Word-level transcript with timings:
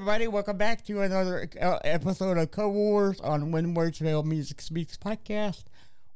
everybody. 0.00 0.28
Welcome 0.28 0.56
back 0.56 0.82
to 0.86 1.02
another 1.02 1.46
uh, 1.60 1.76
episode 1.84 2.38
of 2.38 2.50
Cover 2.50 2.70
Wars 2.70 3.20
on 3.20 3.52
When 3.52 3.74
Words 3.74 3.98
Fail 3.98 4.22
Music 4.22 4.62
Speaks 4.62 4.96
podcast, 4.96 5.64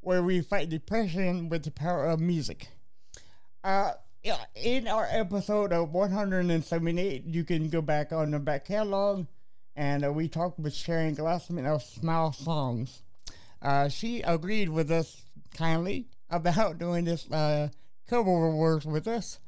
where 0.01 0.23
we 0.23 0.41
fight 0.41 0.71
depression 0.71 1.51
with 1.51 1.65
the 1.65 1.71
power 1.71 2.07
of 2.07 2.19
music. 2.19 2.69
Uh, 3.63 3.91
in 4.55 4.89
our 4.89 5.07
episode 5.11 5.71
of 5.75 5.93
178, 5.93 7.27
you 7.27 7.45
can 7.45 7.69
go 7.69 7.83
back 7.83 8.11
on 8.11 8.31
the 8.31 8.39
back 8.39 8.65
catalog, 8.65 9.27
and 9.77 10.03
uh, 10.03 10.11
we 10.11 10.29
talked 10.29 10.59
with 10.59 10.73
Sharon 10.73 11.15
Glassman 11.15 11.67
of 11.67 11.83
Smile 11.83 12.33
Songs. 12.33 13.03
Uh, 13.61 13.91
she 13.91 14.23
agreed 14.23 14.71
with 14.71 14.91
us 14.91 15.21
kindly 15.55 16.07
about 16.31 16.79
doing 16.79 17.05
this 17.05 17.31
uh, 17.31 17.69
cover 18.09 18.51
wars 18.51 18.87
with 18.87 19.07
us. 19.07 19.41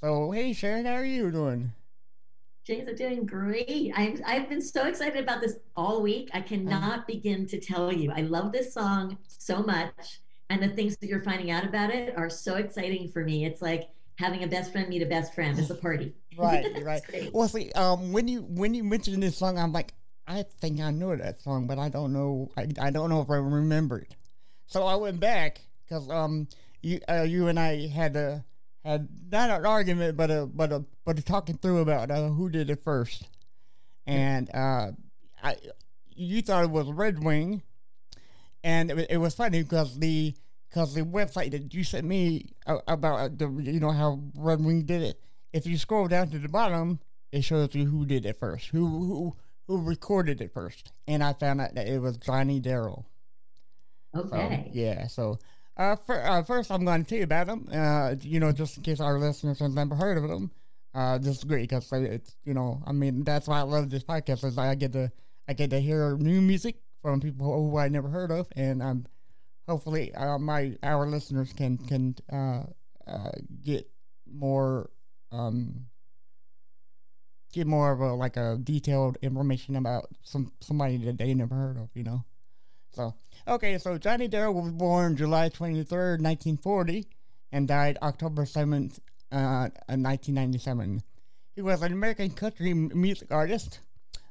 So, 0.00 0.30
hey, 0.30 0.52
Sharon, 0.52 0.84
how 0.84 0.94
are 0.94 1.04
you 1.04 1.32
doing? 1.32 1.72
James, 2.64 2.88
I'm 2.88 2.94
doing 2.94 3.26
great. 3.26 3.92
I've, 3.96 4.20
I've 4.26 4.48
been 4.48 4.60
so 4.60 4.86
excited 4.86 5.22
about 5.22 5.40
this 5.40 5.56
all 5.76 6.02
week. 6.02 6.30
I 6.34 6.40
cannot 6.40 7.06
begin 7.06 7.46
to 7.48 7.58
tell 7.58 7.92
you. 7.92 8.12
I 8.12 8.20
love 8.20 8.52
this 8.52 8.74
song 8.74 9.18
so 9.26 9.62
much. 9.62 10.20
And 10.50 10.62
the 10.62 10.68
things 10.68 10.96
that 10.98 11.06
you're 11.08 11.22
finding 11.22 11.50
out 11.50 11.64
about 11.64 11.90
it 11.90 12.16
are 12.16 12.28
so 12.28 12.56
exciting 12.56 13.08
for 13.08 13.24
me. 13.24 13.44
It's 13.44 13.62
like 13.62 13.88
having 14.16 14.44
a 14.44 14.46
best 14.46 14.72
friend 14.72 14.88
meet 14.88 15.00
a 15.00 15.06
best 15.06 15.34
friend. 15.34 15.58
It's 15.58 15.70
a 15.70 15.74
party. 15.74 16.14
right, 16.36 16.66
right. 16.82 17.02
Well, 17.32 17.48
see, 17.48 17.72
um, 17.72 18.12
when 18.12 18.28
you 18.28 18.42
when 18.42 18.74
you 18.74 18.84
mentioned 18.84 19.22
this 19.22 19.38
song, 19.38 19.58
I'm 19.58 19.72
like, 19.72 19.94
I 20.26 20.42
think 20.42 20.80
I 20.80 20.90
know 20.90 21.16
that 21.16 21.40
song, 21.40 21.66
but 21.66 21.78
I 21.78 21.88
don't 21.88 22.12
know. 22.12 22.50
I, 22.56 22.68
I 22.80 22.90
don't 22.90 23.10
know 23.10 23.20
if 23.20 23.30
I 23.30 23.36
remember 23.36 24.00
it. 24.00 24.14
So 24.66 24.86
I 24.86 24.96
went 24.96 25.18
back 25.18 25.62
because 25.84 26.08
um, 26.10 26.48
you 26.82 27.00
uh, 27.08 27.22
you 27.22 27.48
and 27.48 27.58
I 27.58 27.86
had 27.88 28.16
a 28.16 28.44
had 28.84 29.08
not 29.30 29.50
an 29.50 29.66
argument, 29.66 30.16
but 30.16 30.30
a 30.30 30.46
but 30.46 30.72
a 30.72 30.84
but 31.04 31.18
a 31.18 31.22
talking 31.22 31.56
through 31.56 31.78
about 31.78 32.10
uh, 32.10 32.28
who 32.28 32.48
did 32.48 32.70
it 32.70 32.82
first, 32.82 33.28
and 34.06 34.50
uh, 34.54 34.92
I 35.42 35.56
you 36.08 36.42
thought 36.42 36.64
it 36.64 36.70
was 36.70 36.90
Red 36.90 37.22
Wing, 37.22 37.62
and 38.64 38.90
it, 38.90 39.10
it 39.10 39.16
was 39.18 39.34
funny 39.34 39.62
because 39.62 39.98
the 39.98 40.34
because 40.68 40.94
the 40.94 41.02
website 41.02 41.50
that 41.50 41.74
you 41.74 41.84
sent 41.84 42.06
me 42.06 42.52
about 42.66 43.38
the 43.38 43.48
you 43.48 43.80
know 43.80 43.90
how 43.90 44.20
Red 44.36 44.64
Wing 44.64 44.82
did 44.82 45.02
it. 45.02 45.20
If 45.52 45.66
you 45.66 45.76
scroll 45.76 46.08
down 46.08 46.30
to 46.30 46.38
the 46.38 46.48
bottom, 46.48 47.00
it 47.32 47.42
shows 47.42 47.74
you 47.74 47.86
who 47.86 48.06
did 48.06 48.24
it 48.24 48.38
first, 48.38 48.68
who 48.68 48.86
who 48.86 49.36
who 49.66 49.82
recorded 49.82 50.40
it 50.40 50.52
first, 50.52 50.92
and 51.06 51.22
I 51.22 51.32
found 51.32 51.60
out 51.60 51.74
that 51.74 51.86
it 51.86 52.00
was 52.00 52.16
Johnny 52.16 52.60
Darrell. 52.60 53.06
Okay. 54.14 54.64
So, 54.66 54.70
yeah. 54.72 55.06
So 55.06 55.38
uh, 55.80 55.96
for, 55.96 56.22
uh, 56.22 56.42
first, 56.42 56.70
I'm 56.70 56.84
going 56.84 57.02
to 57.02 57.08
tell 57.08 57.18
you 57.18 57.24
about 57.24 57.46
them. 57.46 57.66
Uh, 57.72 58.14
you 58.20 58.38
know, 58.38 58.52
just 58.52 58.76
in 58.76 58.82
case 58.82 59.00
our 59.00 59.18
listeners 59.18 59.60
have 59.60 59.72
never 59.72 59.94
heard 59.94 60.18
of 60.18 60.28
them. 60.28 60.50
Uh, 60.94 61.16
this 61.18 61.38
is 61.38 61.44
great 61.44 61.68
because 61.68 61.90
it's 61.92 62.36
you 62.44 62.52
know, 62.52 62.82
I 62.86 62.92
mean, 62.92 63.22
that's 63.24 63.46
why 63.48 63.60
I 63.60 63.62
love 63.62 63.90
this 63.90 64.02
podcast 64.04 64.44
is 64.44 64.58
I 64.58 64.74
get 64.74 64.92
to 64.92 65.10
I 65.48 65.54
get 65.54 65.70
to 65.70 65.80
hear 65.80 66.16
new 66.18 66.40
music 66.40 66.76
from 67.00 67.20
people 67.20 67.46
who 67.46 67.78
I 67.78 67.88
never 67.88 68.08
heard 68.08 68.30
of, 68.32 68.48
and 68.56 68.82
I'm 68.82 69.06
hopefully 69.68 70.12
uh, 70.14 70.38
my 70.38 70.76
our 70.82 71.06
listeners 71.06 71.52
can 71.52 71.78
can 71.78 72.16
uh, 72.32 72.64
uh, 73.06 73.30
get 73.62 73.88
more 74.30 74.90
um 75.32 75.86
get 77.52 77.66
more 77.66 77.92
of 77.92 78.00
a 78.00 78.12
like 78.14 78.36
a 78.36 78.58
detailed 78.62 79.16
information 79.22 79.76
about 79.76 80.08
some 80.22 80.52
somebody 80.60 80.96
that 80.98 81.18
they 81.18 81.34
never 81.34 81.54
heard 81.54 81.76
of, 81.76 81.88
you 81.94 82.02
know. 82.04 82.24
So 82.92 83.14
okay, 83.46 83.78
so 83.78 83.98
Johnny 83.98 84.28
Darrell 84.28 84.54
was 84.54 84.72
born 84.72 85.16
July 85.16 85.48
twenty 85.48 85.82
third, 85.82 86.20
nineteen 86.20 86.56
forty, 86.56 87.08
and 87.52 87.66
died 87.68 87.98
October 88.02 88.46
seventh, 88.46 89.00
uh, 89.32 89.68
nineteen 89.88 90.34
ninety 90.34 90.58
seven. 90.58 91.02
He 91.54 91.62
was 91.62 91.82
an 91.82 91.92
American 91.92 92.30
country 92.30 92.72
music 92.74 93.32
artist. 93.32 93.80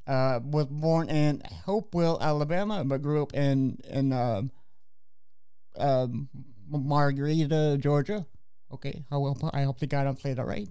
Uh, 0.07 0.39
was 0.43 0.65
born 0.65 1.07
in 1.07 1.39
Hopewell, 1.65 2.17
Alabama, 2.19 2.83
but 2.83 3.03
grew 3.03 3.21
up 3.21 3.31
in 3.35 3.77
in 3.87 4.11
uh, 4.11 4.41
uh, 5.77 6.07
Marietta, 6.67 7.77
Georgia. 7.79 8.25
Okay, 8.73 9.03
I 9.11 9.15
hope 9.15 9.37
I 9.53 9.63
hope 9.63 9.77
the 9.77 9.85
guy 9.85 10.03
don't 10.03 10.19
say 10.19 10.33
that 10.33 10.45
right. 10.45 10.67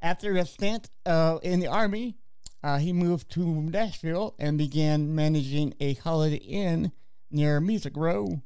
After 0.00 0.34
a 0.36 0.46
stint 0.46 0.88
uh, 1.04 1.38
in 1.42 1.60
the 1.60 1.66
army, 1.66 2.16
uh, 2.62 2.78
he 2.78 2.94
moved 2.94 3.30
to 3.32 3.44
Nashville 3.44 4.34
and 4.38 4.56
began 4.56 5.14
managing 5.14 5.74
a 5.78 5.92
Holiday 5.94 6.36
Inn 6.36 6.92
near 7.30 7.60
Music 7.60 7.96
Row. 7.96 8.42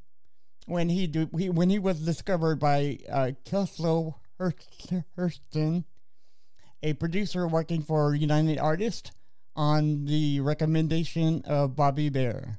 When 0.67 0.89
he, 0.89 1.07
do, 1.07 1.29
he 1.37 1.51
when 1.51 1.69
he 1.69 1.79
was 1.79 2.01
discovered 2.01 2.59
by 2.59 2.99
uh, 3.11 3.33
Kelso 3.45 4.17
Herston, 5.17 5.85
a 6.83 6.95
producer 6.95 7.47
working 7.47 7.83
for 7.83 8.15
United 8.15 8.59
Artists, 8.59 9.11
on 9.57 10.05
the 10.07 10.41
recommendation 10.41 11.43
of 11.45 11.77
Bobby 11.77 12.09
Bare. 12.09 12.59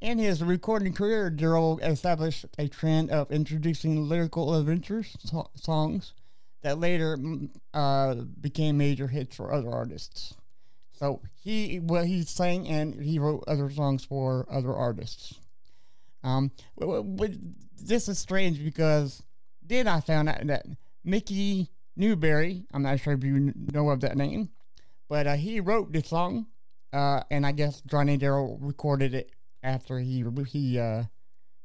In 0.00 0.18
his 0.18 0.42
recording 0.42 0.92
career, 0.92 1.30
Darrell 1.30 1.78
established 1.82 2.44
a 2.58 2.68
trend 2.68 3.10
of 3.10 3.32
introducing 3.32 4.08
lyrical 4.08 4.54
adventure 4.54 5.02
so- 5.02 5.50
songs 5.54 6.12
that 6.62 6.78
later 6.78 7.16
mm, 7.16 7.50
uh, 7.72 8.14
became 8.40 8.76
major 8.76 9.08
hits 9.08 9.36
for 9.36 9.52
other 9.52 9.70
artists. 9.70 10.34
So 10.96 11.20
he 11.34 11.78
well 11.80 12.04
he 12.04 12.22
sang 12.22 12.66
and 12.68 13.00
he 13.00 13.18
wrote 13.18 13.44
other 13.46 13.70
songs 13.70 14.04
for 14.04 14.46
other 14.50 14.74
artists. 14.74 15.34
Um, 16.24 16.50
but 16.76 17.30
this 17.80 18.08
is 18.08 18.18
strange 18.18 18.62
because 18.64 19.22
then 19.62 19.86
I 19.86 20.00
found 20.00 20.28
out 20.28 20.46
that 20.46 20.66
Mickey 21.04 21.70
Newbury, 21.96 22.64
I'm 22.72 22.82
not 22.82 23.00
sure 23.00 23.12
if 23.12 23.22
you 23.22 23.52
know 23.72 23.90
of 23.90 24.00
that 24.00 24.16
name, 24.16 24.50
but 25.08 25.26
uh, 25.26 25.34
he 25.34 25.60
wrote 25.60 25.92
the 25.92 26.02
song, 26.02 26.46
uh, 26.92 27.22
and 27.30 27.46
I 27.46 27.52
guess 27.52 27.82
Johnny 27.82 28.16
Darrell 28.16 28.58
recorded 28.60 29.14
it 29.14 29.30
after 29.62 29.98
he 29.98 30.24
he 30.46 30.78
uh, 30.78 31.04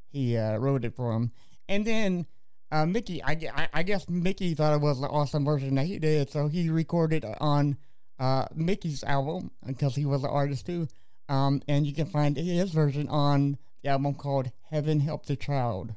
he 0.10 0.38
uh, 0.38 0.58
wrote 0.58 0.86
it 0.86 0.96
for 0.96 1.14
him, 1.14 1.32
and 1.68 1.86
then 1.86 2.26
uh, 2.72 2.86
Mickey, 2.86 3.22
I, 3.24 3.38
I, 3.54 3.68
I 3.74 3.84
guess 3.84 4.10
Mickey 4.10 4.54
thought 4.54 4.74
it 4.74 4.82
was 4.82 5.00
an 5.00 5.06
awesome 5.06 5.44
version 5.44 5.76
that 5.76 5.86
he 5.86 6.00
did, 6.00 6.30
so 6.30 6.48
he 6.48 6.70
recorded 6.70 7.26
on 7.40 7.78
uh, 8.22 8.46
Mickey's 8.54 9.04
album 9.04 9.50
because 9.66 9.96
he 9.96 10.06
was 10.06 10.24
an 10.24 10.30
artist 10.30 10.68
too. 10.68 10.88
Um, 11.28 11.64
and 11.68 11.88
you 11.88 11.94
can 11.94 12.06
find 12.06 12.38
his 12.38 12.72
version 12.72 13.10
on 13.10 13.58
the 13.82 13.90
album 13.90 14.14
called 14.14 14.52
Heaven 14.70 15.00
Help 15.00 15.26
the 15.26 15.36
Child. 15.36 15.96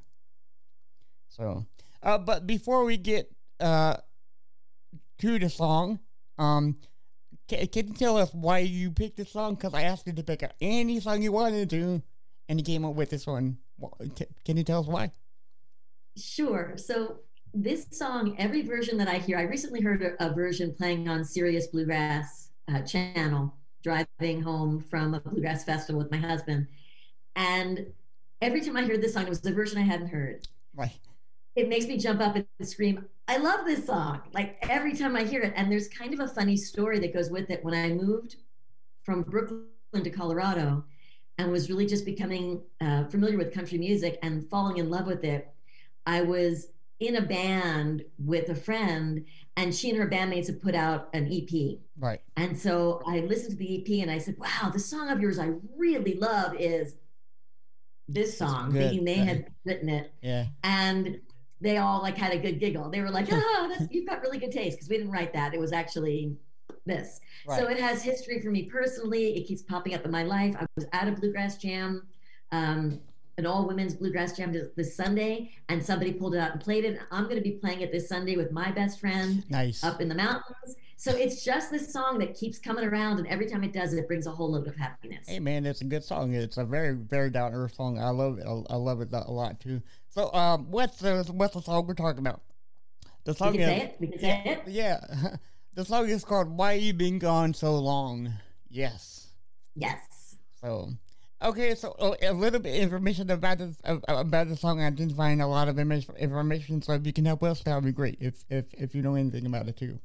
So, 1.28 1.66
uh, 2.02 2.18
but 2.18 2.46
before 2.46 2.84
we 2.84 2.96
get 2.96 3.30
uh, 3.60 3.96
to 5.18 5.38
the 5.38 5.50
song, 5.50 6.00
um, 6.38 6.76
can, 7.46 7.66
can 7.66 7.88
you 7.88 7.94
tell 7.94 8.16
us 8.16 8.32
why 8.32 8.60
you 8.60 8.90
picked 8.90 9.18
this 9.18 9.32
song? 9.32 9.56
Because 9.56 9.74
I 9.74 9.82
asked 9.82 10.06
you 10.06 10.14
to 10.14 10.22
pick 10.22 10.48
any 10.60 11.00
song 11.00 11.20
you 11.20 11.32
wanted 11.32 11.68
to, 11.70 12.02
and 12.48 12.58
you 12.58 12.64
came 12.64 12.86
up 12.86 12.94
with 12.94 13.10
this 13.10 13.26
one. 13.26 13.58
Can 14.44 14.56
you 14.56 14.64
tell 14.64 14.80
us 14.80 14.86
why? 14.86 15.12
Sure. 16.16 16.74
So 16.76 17.18
this 17.54 17.86
song, 17.90 18.34
every 18.38 18.62
version 18.62 18.98
that 18.98 19.08
I 19.08 19.18
hear, 19.18 19.38
I 19.38 19.42
recently 19.42 19.80
heard 19.80 20.02
a, 20.02 20.24
a 20.24 20.34
version 20.34 20.74
playing 20.74 21.08
on 21.08 21.24
Sirius 21.24 21.68
Bluegrass 21.68 22.50
uh, 22.72 22.80
channel, 22.82 23.54
driving 23.82 24.42
home 24.42 24.80
from 24.80 25.14
a 25.14 25.20
bluegrass 25.20 25.64
festival 25.64 26.00
with 26.02 26.10
my 26.10 26.16
husband. 26.16 26.66
And 27.36 27.86
every 28.42 28.60
time 28.60 28.76
I 28.76 28.84
heard 28.84 29.00
this 29.00 29.14
song, 29.14 29.24
it 29.24 29.28
was 29.28 29.44
a 29.46 29.52
version 29.52 29.78
I 29.78 29.82
hadn't 29.82 30.08
heard. 30.08 30.48
Right. 30.74 30.98
It 31.54 31.68
makes 31.68 31.86
me 31.86 31.96
jump 31.96 32.20
up 32.20 32.34
and 32.34 32.46
scream, 32.62 33.04
I 33.28 33.36
love 33.36 33.64
this 33.64 33.86
song. 33.86 34.22
Like 34.32 34.58
every 34.68 34.96
time 34.96 35.14
I 35.14 35.22
hear 35.22 35.42
it. 35.42 35.52
And 35.54 35.70
there's 35.70 35.88
kind 35.88 36.12
of 36.12 36.20
a 36.20 36.28
funny 36.28 36.56
story 36.56 36.98
that 36.98 37.14
goes 37.14 37.30
with 37.30 37.50
it. 37.50 37.64
When 37.64 37.74
I 37.74 37.90
moved 37.90 38.36
from 39.04 39.22
Brooklyn 39.22 39.68
to 40.02 40.10
Colorado 40.10 40.84
and 41.38 41.52
was 41.52 41.70
really 41.70 41.86
just 41.86 42.04
becoming 42.04 42.62
uh, 42.80 43.04
familiar 43.04 43.38
with 43.38 43.54
country 43.54 43.78
music 43.78 44.18
and 44.22 44.48
falling 44.50 44.78
in 44.78 44.90
love 44.90 45.06
with 45.06 45.22
it, 45.22 45.48
I 46.06 46.22
was 46.22 46.68
in 47.06 47.16
a 47.16 47.22
band 47.22 48.04
with 48.18 48.48
a 48.48 48.54
friend 48.54 49.24
and 49.56 49.74
she 49.74 49.90
and 49.90 49.98
her 49.98 50.08
bandmates 50.08 50.46
had 50.46 50.60
put 50.60 50.74
out 50.74 51.08
an 51.12 51.30
EP. 51.32 51.78
Right. 51.98 52.20
And 52.36 52.58
so 52.58 53.02
I 53.06 53.20
listened 53.20 53.52
to 53.52 53.56
the 53.56 53.80
EP 53.80 54.02
and 54.02 54.10
I 54.10 54.18
said, 54.18 54.36
wow, 54.38 54.70
the 54.72 54.80
song 54.80 55.10
of 55.10 55.20
yours 55.20 55.38
I 55.38 55.52
really 55.76 56.14
love 56.14 56.54
is 56.58 56.96
this 58.08 58.36
song, 58.36 58.72
thinking 58.72 59.04
they 59.04 59.14
had 59.14 59.46
written 59.64 59.88
it. 59.88 60.12
Yeah. 60.22 60.46
And 60.62 61.20
they 61.60 61.78
all 61.78 62.02
like 62.02 62.18
had 62.18 62.32
a 62.32 62.38
good 62.38 62.58
giggle. 62.58 62.90
They 62.90 63.00
were 63.00 63.10
like, 63.10 63.28
oh, 63.32 63.72
that's, 63.76 63.90
you've 63.92 64.08
got 64.08 64.20
really 64.22 64.38
good 64.38 64.52
taste 64.52 64.76
because 64.76 64.88
we 64.88 64.98
didn't 64.98 65.12
write 65.12 65.32
that. 65.32 65.54
It 65.54 65.60
was 65.60 65.72
actually 65.72 66.36
this. 66.84 67.20
Right. 67.46 67.60
So 67.60 67.68
it 67.68 67.78
has 67.78 68.02
history 68.02 68.40
for 68.40 68.50
me 68.50 68.64
personally. 68.64 69.36
It 69.36 69.46
keeps 69.46 69.62
popping 69.62 69.94
up 69.94 70.04
in 70.04 70.10
my 70.10 70.24
life. 70.24 70.54
I 70.58 70.66
was 70.76 70.86
at 70.92 71.08
a 71.08 71.12
bluegrass 71.12 71.56
jam. 71.58 72.06
Um, 72.52 73.00
an 73.38 73.46
all 73.46 73.66
women's 73.66 73.94
bluegrass 73.94 74.36
jam 74.36 74.52
this 74.76 74.96
Sunday, 74.96 75.50
and 75.68 75.84
somebody 75.84 76.12
pulled 76.12 76.34
it 76.34 76.38
out 76.38 76.52
and 76.52 76.60
played 76.60 76.84
it. 76.84 76.98
I'm 77.10 77.24
going 77.24 77.36
to 77.36 77.42
be 77.42 77.52
playing 77.52 77.80
it 77.80 77.92
this 77.92 78.08
Sunday 78.08 78.36
with 78.36 78.52
my 78.52 78.70
best 78.70 79.00
friend 79.00 79.44
nice. 79.50 79.82
up 79.82 80.00
in 80.00 80.08
the 80.08 80.14
mountains. 80.14 80.76
So 80.96 81.10
it's 81.10 81.44
just 81.44 81.70
this 81.70 81.92
song 81.92 82.18
that 82.20 82.34
keeps 82.34 82.58
coming 82.58 82.84
around, 82.84 83.18
and 83.18 83.26
every 83.26 83.46
time 83.46 83.64
it 83.64 83.72
does 83.72 83.92
it, 83.92 83.98
it 83.98 84.06
brings 84.06 84.26
a 84.26 84.30
whole 84.30 84.52
load 84.52 84.66
of 84.66 84.76
happiness. 84.76 85.26
Hey 85.28 85.40
man, 85.40 85.66
it's 85.66 85.80
a 85.80 85.84
good 85.84 86.04
song. 86.04 86.34
It's 86.34 86.56
a 86.56 86.64
very 86.64 86.94
very 86.94 87.30
down 87.30 87.52
earth 87.52 87.74
song. 87.74 87.98
I 87.98 88.10
love 88.10 88.38
it. 88.38 88.46
I 88.46 88.76
love 88.76 89.00
it 89.00 89.08
a 89.12 89.30
lot 89.30 89.60
too. 89.60 89.82
So 90.08 90.32
um, 90.32 90.70
what's 90.70 90.98
the 90.98 91.24
what's 91.32 91.54
the 91.54 91.62
song 91.62 91.86
we're 91.86 91.94
talking 91.94 92.20
about? 92.20 92.42
The 93.24 93.34
song 93.34 93.52
we 93.52 93.58
can 93.58 93.68
is, 93.68 93.76
say 93.76 93.84
it. 93.84 93.96
We 93.98 94.06
can 94.06 94.18
say 94.18 94.42
yeah, 94.44 94.52
it. 94.52 94.62
Yeah. 94.68 95.36
the 95.74 95.84
song 95.84 96.08
is 96.08 96.24
called 96.24 96.56
"Why 96.56 96.74
You 96.74 96.94
Been 96.94 97.18
Gone 97.18 97.52
So 97.52 97.74
Long." 97.74 98.32
Yes. 98.70 99.28
Yes. 99.74 100.36
So, 100.60 100.90
okay, 101.44 101.74
so 101.74 101.92
uh, 101.98 102.14
a 102.22 102.32
little 102.32 102.60
bit 102.60 102.74
information 102.74 103.30
about 103.30 103.58
this 103.58 103.76
about 103.84 104.48
the 104.48 104.56
song. 104.56 104.80
I 104.80 104.90
didn't 104.90 105.16
a 105.40 105.46
lot 105.46 105.68
of 105.68 105.78
information, 105.78 106.82
so 106.82 106.92
if 106.94 107.06
you 107.06 107.12
can 107.12 107.24
help 107.24 107.42
us, 107.42 107.62
that 107.62 107.74
would 107.74 107.84
be 107.84 107.92
great. 107.92 108.18
If 108.20 108.44
if 108.48 108.72
if 108.74 108.94
you 108.94 109.02
know 109.02 109.14
anything 109.14 109.46
about 109.46 109.68
it 109.68 109.76
too. 109.76 109.98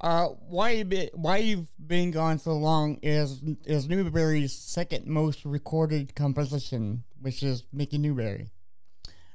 Uh, 0.00 0.28
why 0.48 0.70
you 0.70 0.84
been, 0.84 1.08
why 1.14 1.38
you've 1.38 1.70
been 1.86 2.10
gone 2.10 2.38
so 2.38 2.52
long 2.52 2.98
is 3.02 3.40
is 3.64 3.88
Newbury's 3.88 4.52
second 4.52 5.06
most 5.06 5.44
recorded 5.44 6.14
composition, 6.14 7.04
which 7.20 7.42
is 7.42 7.64
Mickey 7.72 7.98
Newbury. 7.98 8.50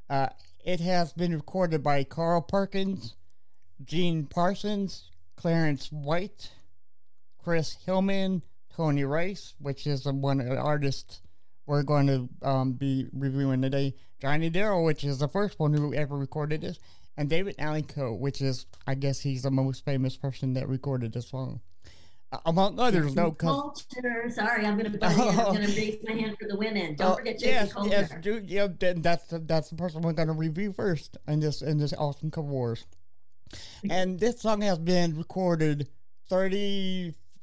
Uh, 0.09 0.29
it 0.63 0.79
has 0.79 1.13
been 1.13 1.33
recorded 1.33 1.83
by 1.83 2.03
Carl 2.03 2.41
Perkins, 2.41 3.15
Gene 3.83 4.25
Parsons, 4.25 5.09
Clarence 5.35 5.91
White, 5.91 6.51
Chris 7.43 7.77
Hillman, 7.85 8.43
Tony 8.75 9.05
Rice, 9.05 9.53
which 9.59 9.87
is 9.87 10.03
the 10.03 10.13
one 10.13 10.41
of 10.41 10.47
the 10.47 10.57
artists 10.57 11.21
we're 11.65 11.83
going 11.83 12.07
to 12.07 12.47
um, 12.47 12.73
be 12.73 13.07
reviewing 13.13 13.61
today, 13.61 13.95
Johnny 14.21 14.49
Darrell, 14.49 14.83
which 14.83 15.03
is 15.03 15.19
the 15.19 15.29
first 15.29 15.59
one 15.59 15.73
who 15.73 15.93
ever 15.93 16.17
recorded 16.17 16.61
this, 16.61 16.77
and 17.15 17.29
David 17.29 17.55
Allan 17.57 17.83
Coe, 17.83 18.13
which 18.13 18.41
is, 18.41 18.65
I 18.85 18.95
guess, 18.95 19.21
he's 19.21 19.43
the 19.43 19.51
most 19.51 19.85
famous 19.85 20.17
person 20.17 20.53
that 20.53 20.67
recorded 20.67 21.13
this 21.13 21.29
song. 21.29 21.61
Uh, 22.31 22.39
among 22.45 22.77
others, 22.77 23.15
no 23.15 23.31
Colter. 23.31 24.29
Sorry, 24.29 24.65
I'm 24.65 24.77
going 24.77 24.91
to 24.99 25.05
I'm 25.05 25.15
going 25.17 25.67
to 25.67 25.67
raise 25.67 25.97
my 26.03 26.13
hand 26.13 26.37
for 26.37 26.47
the 26.47 26.57
women. 26.57 26.95
Don't 26.95 27.13
uh, 27.13 27.15
forget 27.15 27.41
yes, 27.41 27.71
Colter. 27.71 27.89
Yes, 27.89 28.11
dude, 28.21 28.49
yeah, 28.49 28.67
that's 28.77 29.27
the, 29.27 29.39
that's 29.39 29.69
the 29.69 29.75
person 29.75 30.01
we're 30.01 30.13
going 30.13 30.27
to 30.27 30.33
review 30.33 30.73
first 30.73 31.17
in 31.27 31.39
this 31.39 31.61
in 31.61 31.77
this 31.77 31.93
awesome 31.93 32.29
cover 32.29 32.47
wars. 32.47 32.85
And 33.89 34.19
this 34.19 34.41
song 34.41 34.61
has 34.61 34.79
been 34.79 35.15
recorded 35.15 35.87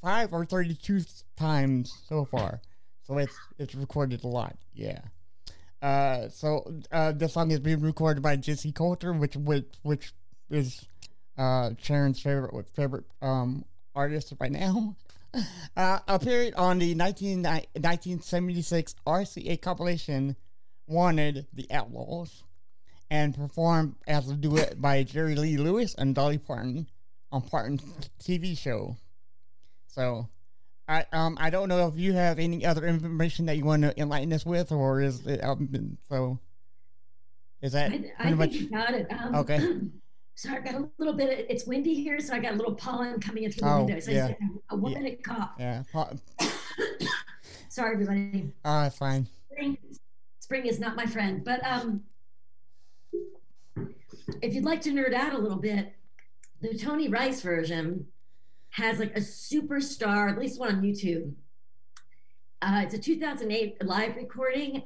35 0.02 0.32
or 0.32 0.44
32 0.44 1.00
times 1.37 1.93
so 2.08 2.25
far. 2.25 2.60
So 3.06 3.19
it's 3.19 3.37
it's 3.58 3.75
recorded 3.75 4.25
a 4.25 4.28
lot. 4.28 4.56
Yeah. 4.75 5.00
Uh, 5.81 6.28
so 6.28 6.72
uh, 6.93 7.12
the 7.12 7.28
song 7.28 7.50
is 7.50 7.60
being 7.60 7.81
recorded 7.81 8.22
by 8.22 8.37
Jessi 8.37 8.75
Colter, 8.75 9.12
which 9.12 9.37
which 9.37 9.66
which 9.82 10.12
is 10.50 10.87
uh, 11.37 11.70
Sharon's 11.78 12.20
favorite 12.20 12.69
favorite 12.70 13.04
um, 13.20 13.64
artist 13.94 14.32
right 14.40 14.52
now. 14.52 14.96
Uh, 15.75 15.99
appeared 16.08 16.52
on 16.56 16.78
the 16.78 16.94
19, 16.94 17.43
1976 17.44 18.94
RCA 19.06 19.58
compilation 19.62 20.37
"Wanted 20.87 21.46
the 21.54 21.66
Outlaws," 21.70 22.43
and 23.10 23.34
performed 23.34 23.94
as 24.06 24.28
a 24.28 24.34
duet 24.34 24.78
by 24.78 25.02
Jerry 25.04 25.34
Lee 25.34 25.56
Lewis 25.56 25.94
and 25.94 26.14
Dolly 26.14 26.37
Parton 26.37 26.87
on 27.32 27.40
Parton's 27.40 27.82
TV 28.22 28.58
show. 28.58 28.99
So 29.92 30.26
I 30.88 31.04
um 31.12 31.36
I 31.38 31.50
don't 31.50 31.68
know 31.68 31.86
if 31.86 31.98
you 31.98 32.14
have 32.14 32.38
any 32.38 32.64
other 32.64 32.86
information 32.86 33.44
that 33.46 33.58
you 33.58 33.64
want 33.66 33.82
to 33.82 34.00
enlighten 34.00 34.32
us 34.32 34.46
with, 34.46 34.72
or 34.72 35.02
is 35.02 35.26
it 35.26 35.44
um, 35.44 35.98
so? 36.08 36.38
Is 37.60 37.72
that 37.72 37.92
I, 38.18 38.30
I 38.30 38.34
much? 38.34 38.52
You 38.52 38.70
got 38.70 38.94
it. 38.94 39.06
Um, 39.12 39.34
okay. 39.36 39.60
So 40.34 40.50
I 40.50 40.60
got 40.60 40.74
a 40.74 40.88
little 40.96 41.12
bit. 41.12 41.40
Of, 41.40 41.46
it's 41.50 41.66
windy 41.66 41.92
here, 41.92 42.18
so 42.18 42.32
I 42.32 42.38
got 42.38 42.54
a 42.54 42.56
little 42.56 42.74
pollen 42.74 43.20
coming 43.20 43.44
in 43.44 43.52
through 43.52 43.68
the 43.68 43.74
oh, 43.74 43.84
window. 43.84 44.00
So 44.00 44.10
yeah. 44.12 44.28
I 44.28 44.74
a 44.74 44.76
one 44.76 44.92
yeah. 44.92 44.98
minute 44.98 45.22
cough. 45.22 45.50
Yeah. 45.58 45.82
Sorry, 47.68 47.92
everybody. 47.92 48.50
Ah, 48.64 48.86
uh, 48.86 48.90
fine. 48.90 49.28
Spring, 49.52 49.76
spring 50.40 50.64
is 50.64 50.80
not 50.80 50.96
my 50.96 51.04
friend, 51.04 51.44
but 51.44 51.64
um, 51.66 52.02
if 54.40 54.54
you'd 54.54 54.64
like 54.64 54.80
to 54.80 54.90
nerd 54.90 55.12
out 55.12 55.34
a 55.34 55.38
little 55.38 55.58
bit, 55.58 55.92
the 56.62 56.78
Tony 56.78 57.08
Rice 57.08 57.42
version 57.42 58.06
has 58.72 58.98
like 58.98 59.14
a 59.16 59.20
superstar, 59.20 60.30
at 60.30 60.38
least 60.38 60.58
one 60.58 60.74
on 60.74 60.82
YouTube. 60.82 61.32
Uh, 62.62 62.82
it's 62.84 62.94
a 62.94 62.98
2008 62.98 63.84
live 63.84 64.16
recording. 64.16 64.84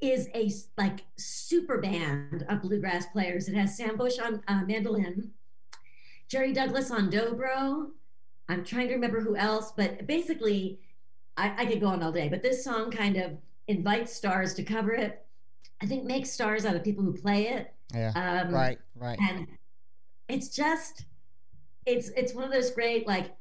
Is 0.00 0.28
a 0.34 0.50
like 0.76 1.00
super 1.16 1.78
band 1.78 2.44
of 2.48 2.62
bluegrass 2.62 3.06
players. 3.06 3.48
It 3.48 3.54
has 3.54 3.76
Sam 3.76 3.96
Bush 3.96 4.18
on 4.18 4.42
uh, 4.48 4.62
mandolin, 4.66 5.30
Jerry 6.28 6.52
Douglas 6.52 6.90
on 6.90 7.10
dobro. 7.10 7.90
I'm 8.48 8.64
trying 8.64 8.88
to 8.88 8.94
remember 8.94 9.20
who 9.20 9.34
else, 9.36 9.72
but 9.74 10.06
basically, 10.06 10.80
I, 11.38 11.62
I 11.62 11.66
could 11.66 11.80
go 11.80 11.86
on 11.86 12.02
all 12.02 12.12
day. 12.12 12.28
But 12.28 12.42
this 12.42 12.62
song 12.62 12.90
kind 12.90 13.16
of 13.16 13.32
invites 13.66 14.12
stars 14.12 14.52
to 14.54 14.62
cover 14.62 14.92
it. 14.92 15.24
I 15.80 15.86
think 15.86 16.04
makes 16.04 16.30
stars 16.30 16.66
out 16.66 16.76
of 16.76 16.84
people 16.84 17.04
who 17.04 17.12
play 17.12 17.48
it. 17.48 17.72
Yeah. 17.94 18.12
Um, 18.14 18.52
right. 18.54 18.78
Right. 18.96 19.18
And 19.18 19.46
it's 20.28 20.48
just 20.48 21.04
it's 21.86 22.08
it's 22.10 22.34
one 22.34 22.44
of 22.44 22.52
those 22.52 22.70
great 22.70 23.06
like 23.06 23.36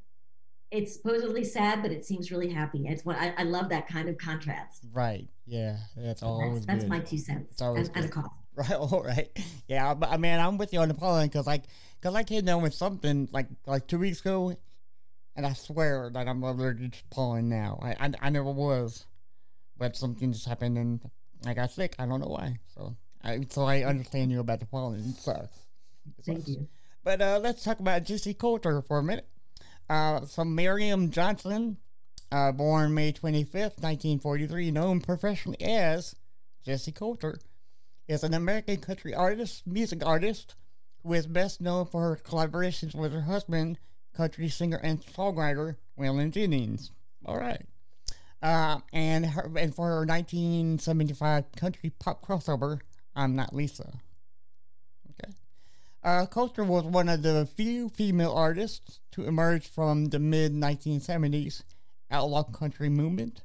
it's 0.74 0.94
supposedly 0.94 1.44
sad, 1.44 1.84
but 1.84 1.92
it 1.92 2.04
seems 2.04 2.32
really 2.32 2.50
happy. 2.50 2.88
It's 2.88 3.06
what 3.06 3.16
I, 3.16 3.34
I 3.38 3.44
love 3.44 3.70
that 3.70 3.88
kind 3.88 4.10
of 4.10 4.18
contrast. 4.18 4.84
Right. 4.92 5.28
Yeah. 5.46 5.78
That's 5.96 6.24
always 6.24 6.66
that's, 6.66 6.80
that's 6.80 6.90
my 6.90 7.00
two 7.00 7.20
cents. 7.20 7.52
It's 7.52 7.62
always 7.62 7.90
and, 7.90 7.98
and 7.98 8.06
a 8.06 8.10
cough. 8.10 8.34
Right. 8.56 8.72
All 8.72 9.04
right. 9.04 9.30
Yeah. 9.68 9.96
But 9.96 10.10
I 10.10 10.18
mean, 10.18 10.40
I'm 10.40 10.58
with 10.60 10.74
you 10.74 10.80
on 10.80 10.88
the 10.88 10.94
pollen 10.94 11.28
because 11.28 11.48
like 11.48 11.64
because 12.00 12.14
I 12.16 12.24
came 12.24 12.46
down 12.46 12.62
with 12.62 12.74
something 12.74 13.28
like 13.32 13.48
like 13.66 13.88
two 13.88 13.98
weeks 13.98 14.20
ago, 14.22 14.56
and 15.36 15.46
I 15.46 15.54
swear 15.54 16.12
that 16.14 16.28
I'm 16.28 16.44
allergic 16.44 16.92
to 16.92 17.04
pollen 17.10 17.50
now. 17.50 17.80
I 17.82 17.92
I, 18.00 18.12
I 18.22 18.30
never 18.30 18.52
was, 18.52 19.06
but 19.78 19.96
something 19.96 20.34
just 20.34 20.48
happened 20.48 20.78
and 20.78 21.02
I 21.48 21.56
got 21.56 21.72
sick. 21.72 21.96
I 21.98 22.06
don't 22.06 22.20
know 22.20 22.28
why. 22.28 22.60
So 22.76 22.96
I 23.24 23.42
so 23.50 23.64
I 23.64 23.84
understand 23.84 24.32
you 24.32 24.40
about 24.40 24.60
the 24.60 24.68
pollen. 24.68 25.16
It 25.18 25.50
Thank 26.24 26.48
you. 26.48 26.68
But 27.04 27.22
uh, 27.22 27.40
let's 27.42 27.64
talk 27.64 27.80
about 27.80 28.06
Jessi 28.06 28.38
Colter 28.38 28.82
for 28.82 29.00
a 29.00 29.04
minute. 29.04 29.28
Uh, 29.90 30.26
so 30.26 30.46
Mariam 30.46 31.12
Johnson, 31.12 31.78
uh, 32.32 32.52
born 32.52 32.94
May 32.94 33.12
25th, 33.12 33.82
1943, 33.82 34.72
known 34.72 35.02
professionally 35.02 35.62
as 35.62 36.16
Jessi 36.66 36.96
Colter, 36.96 37.40
is 38.08 38.24
an 38.24 38.34
American 38.34 38.78
country 38.78 39.14
artist, 39.14 39.68
music 39.68 40.06
artist, 40.06 40.56
who 41.04 41.14
is 41.14 41.28
best 41.28 41.60
known 41.60 41.86
for 41.86 42.02
her 42.02 42.16
collaborations 42.24 42.96
with 42.96 43.12
her 43.12 43.22
husband, 43.22 43.78
country 44.14 44.48
singer 44.48 44.80
and 44.82 45.02
songwriter 45.06 45.76
Waylon 46.00 46.32
Jennings. 46.32 46.92
All 47.26 47.38
right. 47.38 47.66
Uh, 48.42 48.80
and 48.92 49.26
her, 49.26 49.52
and 49.58 49.76
for 49.76 49.88
her 49.88 50.06
1975 50.06 51.52
country 51.54 51.92
pop 52.00 52.26
crossover, 52.26 52.80
I'm 53.16 53.36
Not 53.36 53.54
Lisa. 53.54 53.94
Uh, 56.04 56.26
Colter 56.26 56.66
was 56.66 56.84
one 56.84 57.08
of 57.08 57.24
the 57.24 57.46
few 57.56 57.88
female 57.88 58.34
artists 58.34 59.00
to 59.12 59.24
emerge 59.24 59.66
from 59.70 60.08
the 60.08 60.20
mid 60.20 60.52
1970s 60.52 61.64
outlaw 62.12 62.44
country 62.44 62.90
movement. 62.90 63.42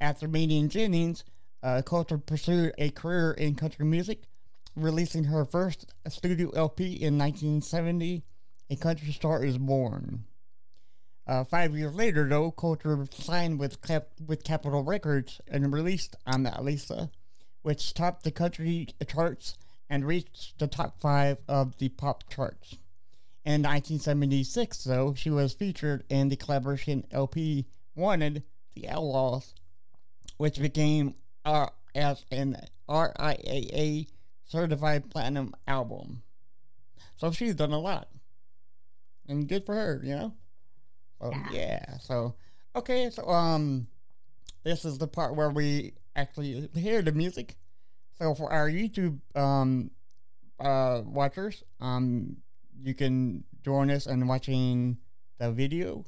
After 0.00 0.26
meeting 0.26 0.70
Jennings, 0.70 1.24
uh, 1.62 1.82
Colter 1.82 2.16
pursued 2.16 2.72
a 2.78 2.88
career 2.88 3.32
in 3.32 3.54
country 3.54 3.84
music, 3.84 4.22
releasing 4.76 5.24
her 5.24 5.44
first 5.44 5.92
studio 6.08 6.50
LP 6.54 6.84
in 6.86 7.18
1970, 7.18 8.22
A 8.70 8.76
Country 8.76 9.12
Star 9.12 9.44
is 9.44 9.58
Born. 9.58 10.24
Uh, 11.26 11.44
five 11.44 11.76
years 11.76 11.94
later, 11.94 12.26
though, 12.26 12.50
Colter 12.50 13.06
signed 13.12 13.58
with 13.58 13.82
Cap- 13.82 14.08
with 14.26 14.42
Capitol 14.42 14.84
Records 14.84 15.42
and 15.46 15.70
released 15.70 16.16
I'm 16.26 16.44
Not 16.44 16.64
Lisa, 16.64 17.10
which 17.60 17.92
topped 17.92 18.22
the 18.22 18.30
country 18.30 18.88
charts 19.06 19.58
and 19.90 20.06
reached 20.06 20.58
the 20.58 20.66
top 20.66 21.00
five 21.00 21.38
of 21.48 21.78
the 21.78 21.88
pop 21.88 22.28
charts. 22.28 22.76
In 23.44 23.62
1976, 23.62 24.84
though, 24.84 25.14
she 25.14 25.30
was 25.30 25.54
featured 25.54 26.04
in 26.08 26.28
the 26.28 26.36
collaboration 26.36 27.06
LP 27.10 27.66
Wanted 27.94 28.42
the 28.74 28.88
Outlaws, 28.88 29.54
which 30.36 30.60
became 30.60 31.14
uh, 31.44 31.68
as 31.94 32.24
an 32.30 32.56
RIAA 32.88 34.06
certified 34.44 35.10
platinum 35.10 35.54
album. 35.66 36.22
So 37.16 37.32
she's 37.32 37.54
done 37.54 37.72
a 37.72 37.78
lot. 37.78 38.08
And 39.28 39.48
good 39.48 39.64
for 39.64 39.74
her, 39.74 40.00
you 40.04 40.14
know? 40.14 40.34
So, 41.20 41.32
yeah. 41.50 41.50
yeah. 41.52 41.98
So, 42.00 42.34
okay, 42.76 43.10
so, 43.10 43.28
um, 43.28 43.88
this 44.62 44.84
is 44.84 44.98
the 44.98 45.08
part 45.08 45.34
where 45.36 45.50
we 45.50 45.94
actually 46.14 46.68
hear 46.74 47.02
the 47.02 47.12
music. 47.12 47.56
So 48.18 48.34
for 48.34 48.52
our 48.52 48.68
YouTube 48.68 49.18
um, 49.36 49.90
uh, 50.58 51.02
watchers, 51.04 51.62
um, 51.80 52.36
you 52.82 52.94
can 52.94 53.44
join 53.64 53.90
us 53.90 54.06
in 54.06 54.26
watching 54.26 54.98
the 55.38 55.52
video. 55.52 56.04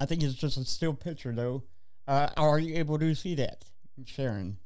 I 0.00 0.06
think 0.06 0.22
it's 0.22 0.34
just 0.34 0.56
a 0.56 0.64
still 0.64 0.94
picture 0.94 1.32
though. 1.32 1.62
Uh, 2.08 2.28
are 2.36 2.58
you 2.58 2.76
able 2.76 2.98
to 2.98 3.14
see 3.14 3.34
that, 3.36 3.64
Sharon? 4.04 4.58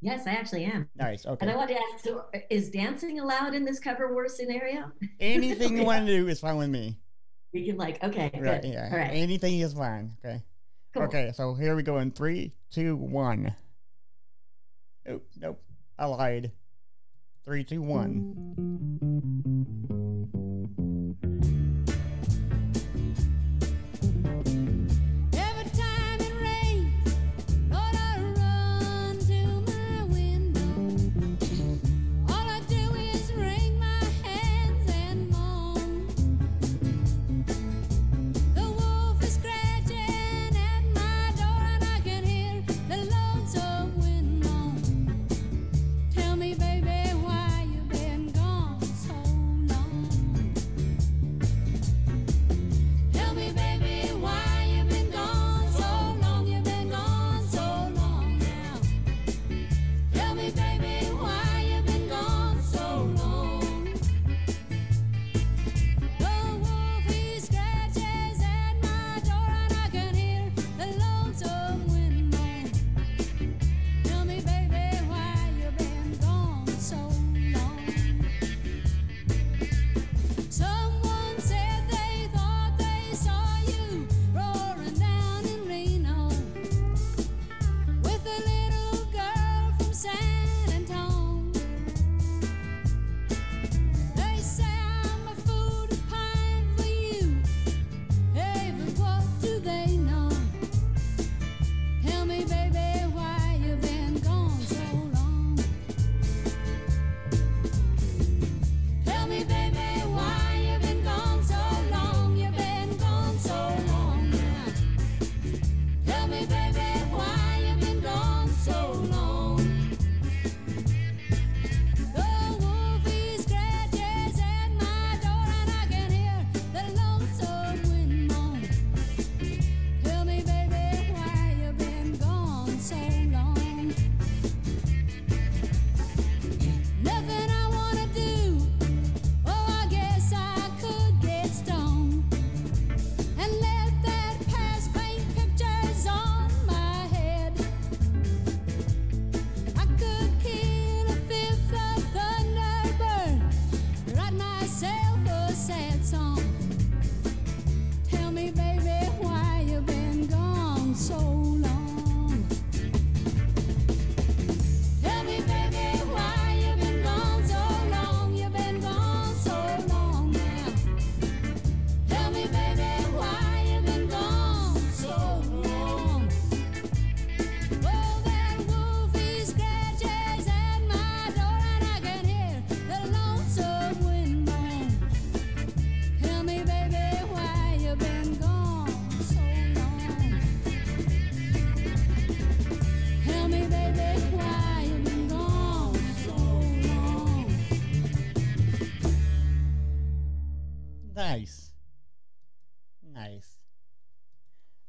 Yes, 0.00 0.26
I 0.26 0.32
actually 0.32 0.64
am. 0.64 0.88
Nice. 0.94 1.24
Okay. 1.24 1.38
And 1.40 1.50
I 1.50 1.56
want 1.56 1.70
to 1.70 1.74
ask: 1.74 2.04
so 2.04 2.26
Is 2.50 2.70
dancing 2.70 3.18
allowed 3.18 3.54
in 3.54 3.64
this 3.64 3.78
cover 3.78 4.12
war 4.12 4.28
scenario? 4.28 4.92
Anything 5.20 5.78
you 5.78 5.84
want 5.84 6.06
to 6.06 6.16
do 6.16 6.28
is 6.28 6.40
fine 6.40 6.56
with 6.56 6.68
me. 6.68 6.98
We 7.52 7.66
can 7.66 7.76
like 7.76 8.02
okay, 8.02 8.30
right? 8.34 8.62
Good. 8.62 8.72
Yeah. 8.72 8.88
All 8.92 8.98
right. 8.98 9.10
Anything 9.12 9.60
is 9.60 9.72
fine. 9.72 10.16
Okay. 10.24 10.42
Cool. 10.94 11.04
Okay. 11.04 11.32
So 11.34 11.54
here 11.54 11.74
we 11.74 11.82
go 11.82 11.98
in 11.98 12.10
three, 12.10 12.52
two, 12.70 12.96
one. 12.96 13.54
Nope. 15.06 15.26
Nope. 15.40 15.62
I 15.98 16.06
lied. 16.06 16.52
Three, 17.44 17.64
two, 17.64 17.80
one. 17.80 18.98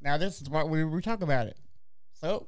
Now 0.08 0.16
this 0.16 0.40
is 0.40 0.48
what 0.48 0.70
we 0.70 0.84
we 0.84 1.02
talk 1.02 1.20
about 1.20 1.48
it. 1.48 1.58
So 2.14 2.46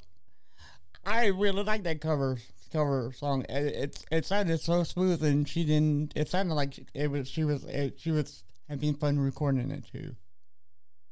I 1.05 1.27
really 1.27 1.63
like 1.63 1.83
that 1.83 2.01
cover 2.01 2.39
cover 2.73 3.13
song. 3.15 3.45
It, 3.51 3.75
it 3.75 4.05
it 4.11 4.25
sounded 4.25 4.63
so 4.63 4.83
smooth, 4.83 5.23
and 5.23 5.47
she 5.47 5.65
didn't. 5.65 6.15
It 6.17 6.31
sounded 6.31 6.55
like 6.55 6.87
it 6.95 7.11
was 7.11 7.29
she 7.29 7.45
was 7.45 7.65
it, 7.65 8.01
she 8.01 8.13
was 8.13 8.45
having 8.67 8.95
fun 8.95 9.21
recording 9.21 9.71
it 9.71 9.85
too. 9.93 10.17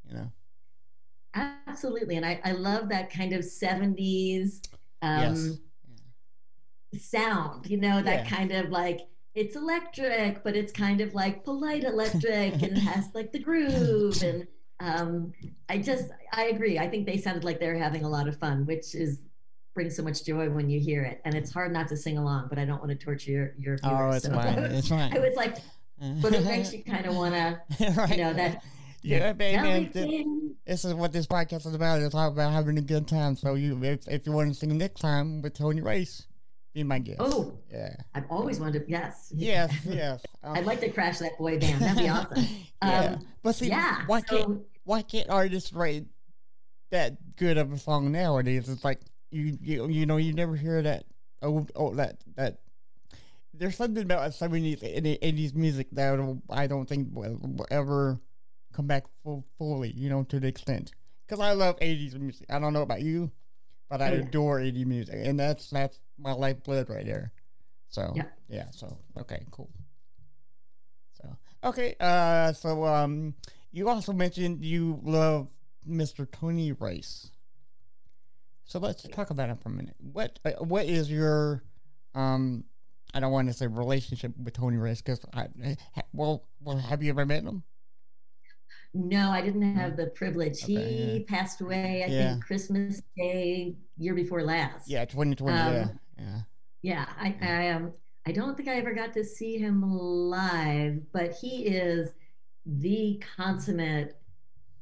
You 0.09 0.14
know. 0.14 0.33
Absolutely, 1.35 2.17
and 2.17 2.25
I 2.25 2.40
I 2.43 2.52
love 2.52 2.88
that 2.88 3.12
kind 3.12 3.35
of 3.35 3.45
seventies. 3.45 4.62
Um, 5.02 5.59
yes. 6.95 6.99
sound 6.99 7.67
you 7.69 7.76
know 7.76 8.02
that 8.02 8.25
yeah. 8.25 8.37
kind 8.37 8.52
of 8.52 8.71
like 8.71 9.00
it's 9.35 9.55
electric 9.55 10.43
but 10.43 10.57
it's 10.57 10.73
kind 10.73 11.00
of 11.02 11.14
like 11.14 11.45
polite 11.45 11.85
electric 11.85 12.62
and 12.62 12.76
has 12.78 13.11
like 13.14 13.31
the 13.31 13.38
groove 13.38 14.21
and 14.23 14.49
um, 14.80 15.32
I 15.68 15.78
just 15.78 16.11
I 16.32 16.44
agree. 16.47 16.78
I 16.78 16.88
think 16.88 17.06
they 17.06 17.18
sounded 17.18 17.44
like 17.44 17.61
they 17.61 17.68
were 17.68 17.78
having 17.78 18.04
a 18.04 18.08
lot 18.08 18.28
of 18.28 18.37
fun, 18.38 18.66
which 18.66 18.94
is 18.94 19.20
brings 19.75 19.94
so 19.94 20.02
much 20.02 20.25
joy 20.25 20.50
when 20.50 20.68
you 20.68 20.80
hear 20.80 21.04
it. 21.04 21.20
And 21.25 21.35
it's 21.35 21.52
hard 21.52 21.73
not 21.73 21.88
to 21.88 21.97
sing 21.97 22.18
along, 22.18 22.49
but 22.49 22.58
I 22.58 22.64
don't 22.64 22.78
want 22.78 22.90
to 22.90 22.97
torture 22.97 23.30
your 23.30 23.54
your 23.58 23.78
viewers. 23.78 23.82
Oh, 23.85 24.11
it's 24.11 24.26
so 24.26 24.32
fine. 24.32 24.58
It's 24.58 24.88
fine. 24.97 25.16
I 25.16 25.20
was 25.20 25.35
like, 25.37 25.56
but 26.20 26.32
it 26.32 26.44
makes 26.44 26.73
you 26.73 26.82
kind 26.82 27.06
of 27.06 27.14
want 27.14 27.35
to, 27.35 27.61
right. 27.97 28.11
you 28.11 28.16
know, 28.18 28.32
that. 28.32 28.62
Yeah, 29.02 29.32
baby. 29.32 30.26
This 30.66 30.85
is 30.85 30.92
what 30.92 31.12
this 31.12 31.26
podcast 31.26 31.66
is 31.66 31.75
about. 31.75 32.00
It's 32.00 32.14
all 32.14 32.28
about 32.28 32.52
having 32.52 32.76
a 32.78 32.82
good 32.82 33.06
time. 33.06 33.37
So 33.37 33.54
you, 33.54 33.82
if, 33.85 34.08
if 34.08 34.26
you 34.26 34.32
want 34.32 34.52
to 34.52 34.58
sing 34.58 34.76
next 34.76 35.00
time 35.00 35.40
with 35.40 35.54
Tony 35.54 35.80
Rice, 35.80 36.26
be 36.72 36.84
my 36.84 36.98
guest. 36.98 37.18
Oh, 37.20 37.52
yeah. 37.70 37.94
I've 38.14 38.30
always 38.30 38.60
wanted. 38.60 38.84
To, 38.84 38.90
yes. 38.90 39.32
Yes. 39.34 39.75
Yes. 39.84 40.25
Um, 40.42 40.56
I'd 40.56 40.66
like 40.66 40.80
to 40.80 40.90
crash 40.90 41.18
that 41.18 41.37
boy 41.38 41.58
band. 41.58 41.80
That'd 41.80 41.98
be 41.98 42.08
awesome. 42.08 42.44
yeah. 42.82 43.00
Um, 43.00 43.26
but 43.42 43.54
see, 43.54 43.68
yeah, 43.68 44.02
why 44.06 44.20
so, 44.20 44.37
can't 44.37 44.62
why 44.84 45.02
can't 45.02 45.28
artists 45.28 45.72
write 45.72 46.06
that 46.90 47.37
good 47.37 47.58
of 47.58 47.72
a 47.72 47.78
song 47.78 48.12
nowadays? 48.12 48.68
It's 48.68 48.84
like 48.84 49.00
you 49.30 49.58
you 49.60 49.88
you 49.88 50.06
know 50.06 50.16
you 50.16 50.32
never 50.32 50.56
hear 50.56 50.82
that 50.82 51.04
oh 51.42 51.66
oh 51.75 51.94
that 51.94 52.18
that 52.37 52.60
there's 53.54 53.76
something 53.76 54.04
about 54.04 54.32
seventies 54.34 54.82
and 54.82 55.06
eighties 55.06 55.54
music 55.54 55.88
that 55.92 56.40
I 56.50 56.66
don't 56.66 56.88
think 56.88 57.08
will, 57.12 57.38
will 57.40 57.66
ever 57.70 58.20
come 58.72 58.87
back 58.87 59.04
full, 59.22 59.44
fully, 59.58 59.90
you 59.90 60.08
know, 60.08 60.22
to 60.25 60.38
the 60.38 60.46
extent. 60.46 60.92
Because 61.26 61.40
I 61.40 61.52
love 61.52 61.76
eighties 61.80 62.14
music. 62.14 62.46
I 62.48 62.58
don't 62.58 62.72
know 62.72 62.82
about 62.82 63.02
you, 63.02 63.30
but 63.88 64.02
I 64.02 64.12
yeah. 64.12 64.18
adore 64.21 64.61
eighties 64.61 64.87
music, 64.87 65.21
and 65.23 65.38
that's 65.38 65.71
that's 65.71 65.99
my 66.18 66.33
lifeblood 66.33 66.88
right 66.88 67.07
there. 67.07 67.33
So 67.88 68.12
yeah, 68.14 68.25
yeah. 68.49 68.66
So 68.73 68.99
okay, 69.18 69.45
cool. 69.50 69.71
So 71.21 71.37
okay, 71.64 71.95
uh, 72.00 72.52
so 72.52 72.85
um, 72.85 73.35
you 73.73 73.88
also 73.88 74.12
mentioned 74.12 74.64
you 74.64 75.00
love 75.02 75.49
Mr. 75.88 76.30
Tony 76.30 76.73
Rice. 76.73 77.30
So 78.64 78.78
let's 78.78 79.02
talk 79.09 79.30
about 79.30 79.49
it 79.49 79.59
for 79.59 79.71
a 79.71 79.73
minute. 79.73 79.97
What 79.99 80.38
uh, 80.45 80.52
what 80.61 80.87
is 80.87 81.11
your 81.11 81.62
um 82.14 82.64
I 83.14 83.21
don't 83.21 83.33
want 83.33 83.49
to 83.49 83.54
say 83.54 83.66
relationship 83.66 84.33
with 84.37 84.52
Tony 84.52 84.76
Rice 84.76 85.00
because 85.00 85.21
I 85.33 85.49
ha, 85.95 86.02
well 86.12 86.45
well 86.61 86.76
have 86.76 87.02
you 87.02 87.11
ever 87.11 87.25
met 87.25 87.45
him? 87.45 87.62
No, 88.95 89.30
I 89.30 89.42
didn't 89.42 89.76
have 89.76 89.97
the 89.97 90.07
privilege. 90.07 90.64
Okay, 90.64 90.75
he 90.75 91.18
yeah. 91.18 91.37
passed 91.37 91.61
away, 91.61 92.04
I 92.07 92.11
yeah. 92.11 92.33
think, 92.33 92.45
Christmas 92.45 93.02
Day 93.16 93.76
year 93.97 94.14
before 94.14 94.42
last. 94.42 94.88
Yeah, 94.88 95.04
2020. 95.04 95.59
Um, 95.59 95.75
yeah, 95.75 95.88
yeah. 96.18 96.40
Yeah, 96.80 97.07
I, 97.18 97.37
I 97.42 97.71
um, 97.71 97.92
I 98.26 98.33
don't 98.33 98.57
think 98.57 98.68
I 98.68 98.75
ever 98.75 98.95
got 98.95 99.12
to 99.14 99.25
see 99.25 99.59
him 99.59 99.83
live, 99.83 101.00
but 101.12 101.33
he 101.33 101.66
is 101.66 102.11
the 102.66 103.23
consummate 103.37 104.16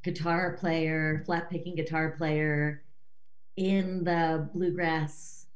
guitar 0.02 0.56
player, 0.58 1.22
flat 1.24 1.50
picking 1.50 1.74
guitar 1.74 2.10
player 2.10 2.82
in 3.56 4.04
the 4.04 4.48
bluegrass 4.52 5.46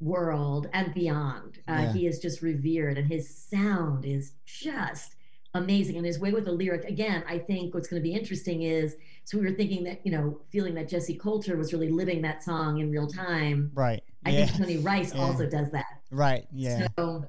world 0.00 0.68
and 0.72 0.94
beyond. 0.94 1.58
Uh, 1.68 1.72
yeah. 1.72 1.92
He 1.92 2.06
is 2.06 2.18
just 2.18 2.42
revered, 2.42 2.98
and 2.98 3.10
his 3.10 3.28
sound 3.28 4.04
is 4.04 4.32
just 4.44 5.16
amazing. 5.58 5.96
And 5.96 6.06
his 6.06 6.18
way 6.18 6.32
with 6.32 6.46
the 6.46 6.52
lyric, 6.52 6.84
again, 6.84 7.24
I 7.28 7.38
think 7.38 7.74
what's 7.74 7.88
going 7.88 8.02
to 8.02 8.08
be 8.08 8.14
interesting 8.14 8.62
is 8.62 8.96
so 9.24 9.38
we 9.38 9.44
were 9.44 9.52
thinking 9.52 9.84
that, 9.84 10.00
you 10.04 10.12
know, 10.12 10.40
feeling 10.50 10.74
that 10.76 10.88
Jessi 10.88 11.18
Colter 11.18 11.56
was 11.56 11.72
really 11.74 11.90
living 11.90 12.22
that 12.22 12.42
song 12.42 12.78
in 12.78 12.90
real 12.90 13.06
time. 13.06 13.70
Right. 13.74 14.02
I 14.24 14.30
yeah. 14.30 14.46
think 14.46 14.58
Tony 14.58 14.76
Rice 14.78 15.14
yeah. 15.14 15.20
also 15.20 15.46
does 15.46 15.70
that. 15.72 16.00
Right. 16.10 16.46
Yeah. 16.50 16.88
So, 16.98 17.26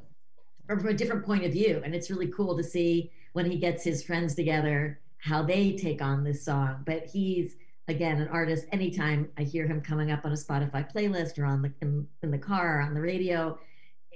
from 0.67 0.88
a 0.88 0.93
different 0.93 1.25
point 1.25 1.43
of 1.43 1.51
view. 1.51 1.81
And 1.83 1.93
it's 1.93 2.09
really 2.09 2.27
cool 2.27 2.55
to 2.55 2.63
see 2.63 3.12
when 3.33 3.50
he 3.50 3.57
gets 3.57 3.83
his 3.83 4.01
friends 4.03 4.36
together 4.36 5.01
how 5.17 5.43
they 5.43 5.74
take 5.74 6.01
on 6.01 6.24
this 6.24 6.45
song. 6.45 6.83
But 6.86 7.07
he's, 7.07 7.55
again, 7.89 8.21
an 8.21 8.29
artist. 8.29 8.65
Anytime 8.71 9.29
I 9.38 9.43
hear 9.43 9.67
him 9.67 9.81
coming 9.81 10.12
up 10.12 10.24
on 10.24 10.31
a 10.31 10.36
Spotify 10.36 10.89
playlist 10.89 11.38
or 11.38 11.45
on 11.45 11.62
the 11.62 11.74
in, 11.81 12.07
in 12.24 12.31
the 12.31 12.38
car 12.38 12.79
on 12.79 12.93
the 12.93 13.01
radio, 13.01 13.59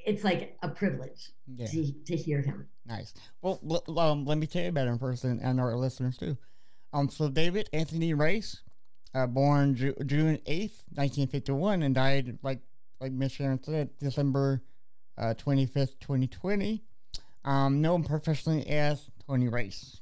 it's 0.06 0.24
like 0.24 0.58
a 0.62 0.70
privilege 0.70 1.32
yeah. 1.54 1.66
to, 1.68 1.92
to 2.06 2.16
hear 2.16 2.42
him. 2.42 2.68
Nice. 2.86 3.14
Well, 3.42 3.60
um, 3.98 4.26
let 4.26 4.38
me 4.38 4.48
tell 4.48 4.64
you 4.64 4.70
about 4.70 4.88
him 4.88 5.00
first, 5.00 5.24
and, 5.24 5.42
and 5.42 5.60
our 5.60 5.76
listeners 5.76 6.18
too. 6.18 6.38
Um, 6.92 7.10
so 7.10 7.30
David 7.30 7.70
Anthony 7.74 8.14
Rice, 8.14 8.62
uh, 9.16 9.26
born 9.28 9.76
Ju- 9.76 9.96
June 10.06 10.40
eighth, 10.46 10.84
nineteen 10.96 11.28
fifty 11.28 11.52
one, 11.52 11.82
and 11.82 11.96
died 11.96 12.38
like 12.44 12.60
like 13.00 13.12
Miss 13.12 13.32
Sharon 13.32 13.64
said, 13.64 13.90
December 14.00 14.62
uh, 15.18 15.34
twenty 15.34 15.66
fifth, 15.66 16.00
twenty 16.00 16.28
twenty. 16.28 16.84
Um, 17.46 17.82
known 17.82 18.04
professionally 18.04 18.66
as 18.68 19.10
Tony 19.28 19.50
Rice. 19.50 20.00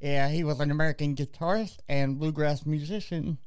Yeah, 0.00 0.28
he 0.28 0.42
was 0.42 0.58
an 0.58 0.70
American 0.70 1.14
guitarist 1.14 1.78
and 1.88 2.18
bluegrass 2.18 2.64
musician. 2.64 3.38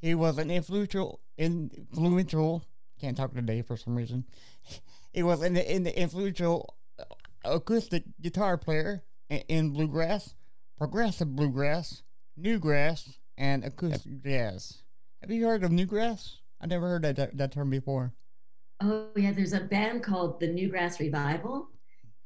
He 0.00 0.14
was 0.14 0.38
an 0.38 0.50
influential, 0.50 1.20
influential. 1.36 2.62
Can't 3.00 3.16
talk 3.16 3.34
today 3.34 3.62
for 3.62 3.76
some 3.76 3.96
reason. 3.96 4.24
He 5.12 5.22
was 5.22 5.42
in 5.42 5.54
the, 5.54 5.74
in 5.74 5.82
the 5.82 6.00
influential 6.00 6.76
acoustic 7.44 8.04
guitar 8.20 8.56
player 8.56 9.02
in 9.48 9.70
bluegrass, 9.70 10.34
progressive 10.76 11.34
bluegrass, 11.34 12.02
newgrass, 12.38 13.16
and 13.36 13.64
acoustic 13.64 14.22
jazz. 14.22 14.82
Have 15.20 15.30
you 15.30 15.46
heard 15.46 15.64
of 15.64 15.70
newgrass? 15.70 16.36
I 16.60 16.66
never 16.66 16.88
heard 16.88 17.02
that, 17.02 17.36
that 17.36 17.52
term 17.52 17.70
before. 17.70 18.12
Oh 18.80 19.08
yeah, 19.16 19.32
there's 19.32 19.52
a 19.52 19.60
band 19.60 20.02
called 20.02 20.40
the 20.40 20.48
Newgrass 20.48 20.98
Revival 20.98 21.68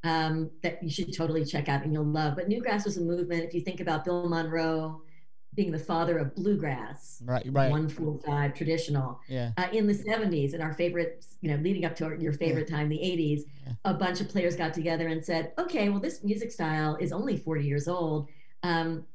um, 0.05 0.51
that 0.63 0.83
you 0.83 0.91
should 0.91 1.15
totally 1.15 1.45
check 1.45 1.69
out 1.69 1.83
and 1.85 1.93
you'll 1.93 2.05
love. 2.05 2.37
But 2.37 2.49
newgrass 2.49 2.85
was 2.85 2.97
a 2.97 3.03
movement. 3.03 3.45
If 3.45 3.55
you 3.55 3.61
think 3.61 3.81
about 3.81 4.05
Bill 4.05 4.29
Monroe 4.29 5.03
being 5.57 5.73
the 5.73 5.79
father 5.79 6.19
of 6.19 6.35
bluegrass, 6.35 7.23
right, 7.25 7.47
right, 7.51 7.71
one 7.71 7.89
four 7.89 8.19
five 8.25 8.55
traditional, 8.55 9.19
yeah, 9.27 9.53
uh, 9.57 9.67
in 9.73 9.87
the 9.87 9.95
'70s, 9.95 10.53
and 10.53 10.63
our 10.63 10.75
favorite, 10.75 11.25
you 11.41 11.51
know, 11.51 11.57
leading 11.63 11.85
up 11.85 11.97
to 11.97 12.17
your 12.21 12.35
favorite 12.35 12.69
yeah. 12.71 12.77
time, 12.77 12.89
the 12.89 12.99
'80s, 12.99 13.43
yeah. 13.67 13.73
a 13.87 13.95
bunch 13.95 14.21
of 14.21 14.29
players 14.29 14.55
got 14.55 14.75
together 14.75 15.09
and 15.09 15.25
said, 15.25 15.53
okay, 15.59 15.89
well, 15.89 16.01
this 16.01 16.23
music 16.23 16.53
style 16.53 16.97
is 17.01 17.11
only 17.11 17.37
40 17.37 17.65
years 17.65 17.89
old. 17.89 18.29
Um, 18.63 19.07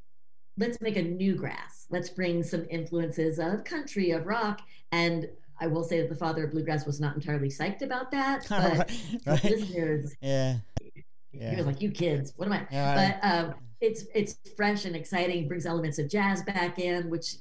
let's 0.57 0.81
make 0.81 0.97
a 0.97 1.01
new 1.01 1.35
grass. 1.35 1.85
Let's 1.89 2.09
bring 2.09 2.43
some 2.43 2.65
influences 2.69 3.39
of 3.39 3.63
country, 3.63 4.11
of 4.11 4.25
rock, 4.25 4.61
and 4.91 5.29
I 5.59 5.67
will 5.67 5.83
say 5.83 6.01
that 6.01 6.09
the 6.09 6.15
father 6.15 6.45
of 6.45 6.51
bluegrass 6.51 6.87
was 6.87 6.99
not 6.99 7.15
entirely 7.15 7.49
psyched 7.49 7.83
about 7.83 8.09
that, 8.11 8.47
but 8.49 8.91
right. 9.27 9.43
listeners, 9.43 10.15
yeah, 10.21 10.57
yeah. 11.31 11.51
he 11.51 11.55
was 11.55 11.67
like, 11.67 11.81
"You 11.81 11.91
kids, 11.91 12.33
what 12.35 12.47
am 12.47 12.53
I?" 12.53 12.67
Yeah, 12.71 12.95
but 13.21 13.27
um, 13.27 13.55
it's 13.81 14.05
it's 14.13 14.37
fresh 14.55 14.85
and 14.85 14.95
exciting. 14.95 15.47
Brings 15.47 15.65
elements 15.65 15.99
of 15.99 16.09
jazz 16.09 16.43
back 16.43 16.79
in, 16.79 17.09
which 17.09 17.35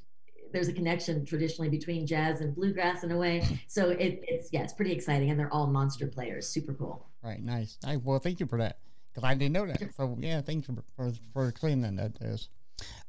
there's 0.52 0.68
a 0.68 0.73
connection 0.73 1.25
traditionally 1.25 1.68
between 1.68 2.06
jazz 2.06 2.40
and 2.40 2.54
bluegrass 2.54 3.04
in 3.04 3.12
a 3.12 3.17
way. 3.17 3.47
So 3.69 3.91
it, 3.91 4.25
it's 4.26 4.49
yeah, 4.52 4.62
it's 4.62 4.73
pretty 4.73 4.93
exciting, 4.93 5.30
and 5.30 5.38
they're 5.38 5.52
all 5.52 5.67
monster 5.67 6.06
players. 6.06 6.49
Super 6.49 6.75
cool. 6.75 7.06
Right, 7.23 7.41
nice. 7.41 7.78
I, 7.84 7.97
well, 7.97 8.19
thank 8.19 8.41
you 8.41 8.47
for 8.47 8.58
that 8.58 8.78
because 9.12 9.28
I 9.28 9.34
didn't 9.34 9.52
know 9.52 9.67
that. 9.67 9.95
So 9.97 10.17
yeah, 10.19 10.41
thanks 10.41 10.67
for 10.67 10.82
for, 10.97 11.12
for 11.32 11.49
explaining 11.49 11.97
that. 11.97 12.19
That 12.19 12.26
is. 12.26 12.49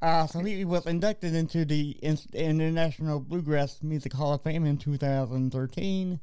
Uh, 0.02 0.28
so 0.28 0.40
he 0.40 0.66
was 0.66 0.86
inducted 0.86 1.34
into 1.34 1.64
the 1.64 1.92
International 2.34 3.22
Bluegrass 3.22 3.82
Music 3.82 4.12
Hall 4.12 4.34
of 4.34 4.42
Fame 4.42 4.66
in 4.66 4.78
2013. 4.78 6.20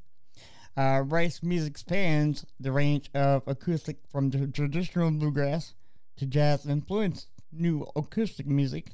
Uh, 0.77 1.03
Rice 1.07 1.43
music 1.43 1.79
spans 1.79 2.45
the 2.61 2.71
range 2.71 3.11
of 3.15 3.43
acoustic 3.47 3.97
from 4.13 4.31
traditional 4.53 5.11
bluegrass 5.11 5.75
to 6.19 6.27
jazz 6.27 6.67
influenced 6.67 7.29
new 7.53 7.87
acoustic 7.97 8.47
music 8.47 8.91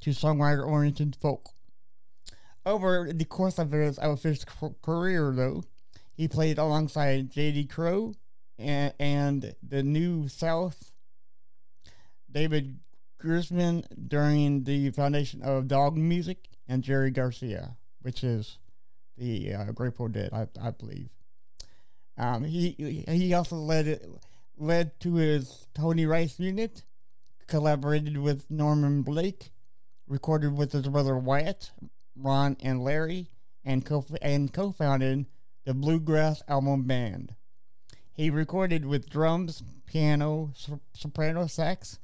to 0.00 0.10
songwriter 0.10 0.66
oriented 0.66 1.16
folk. 1.16 1.50
Over 2.64 3.10
the 3.12 3.24
course 3.24 3.58
of 3.58 3.72
his, 3.72 3.98
of 3.98 4.22
career, 4.82 5.32
though, 5.34 5.64
he 6.12 6.28
played 6.28 6.58
alongside 6.58 7.30
J.D. 7.30 7.66
Crowe 7.66 8.14
and, 8.58 8.92
and 8.98 9.54
the 9.66 9.82
New 9.82 10.28
South, 10.28 10.92
David 12.30 12.78
Grisman 13.18 13.84
during 14.08 14.64
the 14.64 14.90
foundation 14.90 15.42
of 15.42 15.68
Dawg 15.68 15.96
Music 15.96 16.48
and 16.68 16.82
Jerry 16.82 17.10
Garcia, 17.10 17.76
which 18.02 18.22
is 18.22 18.58
the 19.16 19.54
uh, 19.54 19.64
Grateful 19.72 20.08
Dead, 20.08 20.30
I, 20.32 20.46
I 20.60 20.70
believe. 20.70 21.08
Um, 22.16 22.44
he 22.44 23.04
he 23.08 23.32
also 23.32 23.56
led 23.56 23.86
it, 23.86 24.06
led 24.60 25.00
to 25.00 25.14
his 25.14 25.66
Tony 25.74 26.04
Rice 26.06 26.38
unit, 26.38 26.84
collaborated 27.46 28.18
with 28.18 28.50
Norman 28.50 29.02
Blake, 29.02 29.50
recorded 30.06 30.56
with 30.56 30.72
his 30.72 30.86
brother 30.86 31.16
Wyatt, 31.16 31.72
Ron, 32.14 32.56
and 32.60 32.84
Larry, 32.84 33.30
and 33.64 33.84
co 33.84 34.04
and 34.20 34.52
co-founded 34.52 35.26
the 35.64 35.74
Bluegrass 35.74 36.42
Album 36.46 36.82
Band. 36.82 37.34
He 38.12 38.28
recorded 38.28 38.84
with 38.84 39.08
drums, 39.08 39.62
piano, 39.86 40.52
soprano 40.92 41.46
sax, 41.46 41.98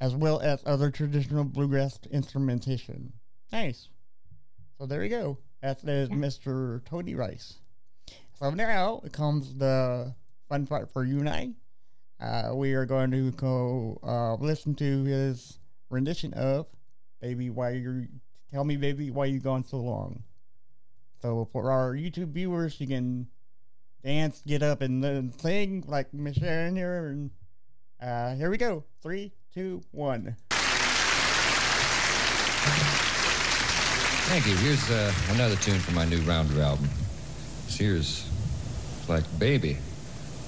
as 0.00 0.14
well 0.14 0.40
as 0.40 0.62
other 0.64 0.90
traditional 0.90 1.44
bluegrass 1.44 1.98
instrumentation. 2.10 3.12
Nice. 3.52 3.88
So 4.78 4.86
there 4.86 5.02
you 5.02 5.10
go. 5.10 5.38
That 5.60 5.84
is 5.84 6.08
Mr. 6.08 6.84
Tony 6.84 7.14
Rice. 7.14 7.58
So 8.38 8.50
now 8.50 9.02
it 9.04 9.12
comes 9.12 9.54
the 9.54 10.14
fun 10.48 10.66
part 10.66 10.90
for 10.92 11.04
you 11.04 11.18
and 11.18 11.28
I. 11.28 11.50
Uh, 12.20 12.50
we 12.54 12.74
are 12.74 12.84
going 12.84 13.10
to 13.12 13.30
go 13.32 13.98
uh, 14.02 14.34
listen 14.42 14.74
to 14.74 15.04
his 15.04 15.58
rendition 15.88 16.32
of 16.34 16.66
"Baby, 17.20 17.50
Why 17.50 17.70
You 17.70 18.08
Tell 18.50 18.64
Me, 18.64 18.76
Baby, 18.76 19.10
Why 19.10 19.26
You 19.26 19.38
Gone 19.38 19.64
So 19.64 19.78
Long." 19.78 20.22
So 21.22 21.48
for 21.52 21.70
our 21.70 21.94
YouTube 21.94 22.32
viewers, 22.32 22.80
you 22.80 22.86
can 22.86 23.28
dance, 24.04 24.42
get 24.46 24.62
up, 24.62 24.80
and 24.80 25.02
then 25.02 25.32
sing 25.38 25.84
like 25.86 26.08
Sharon 26.32 26.76
here. 26.76 27.06
And 27.06 27.30
uh, 28.00 28.34
here 28.34 28.50
we 28.50 28.56
go. 28.56 28.84
Three, 29.02 29.32
two, 29.54 29.82
one. 29.90 30.36
Thank 34.28 34.46
you. 34.46 34.56
Here's 34.56 34.90
uh, 34.90 35.12
another 35.30 35.56
tune 35.56 35.78
from 35.78 35.94
my 35.94 36.04
new 36.04 36.20
Rounder 36.20 36.60
album. 36.60 36.88
This 37.66 37.76
here's 37.78 38.28
like 39.08 39.24
Baby. 39.38 39.78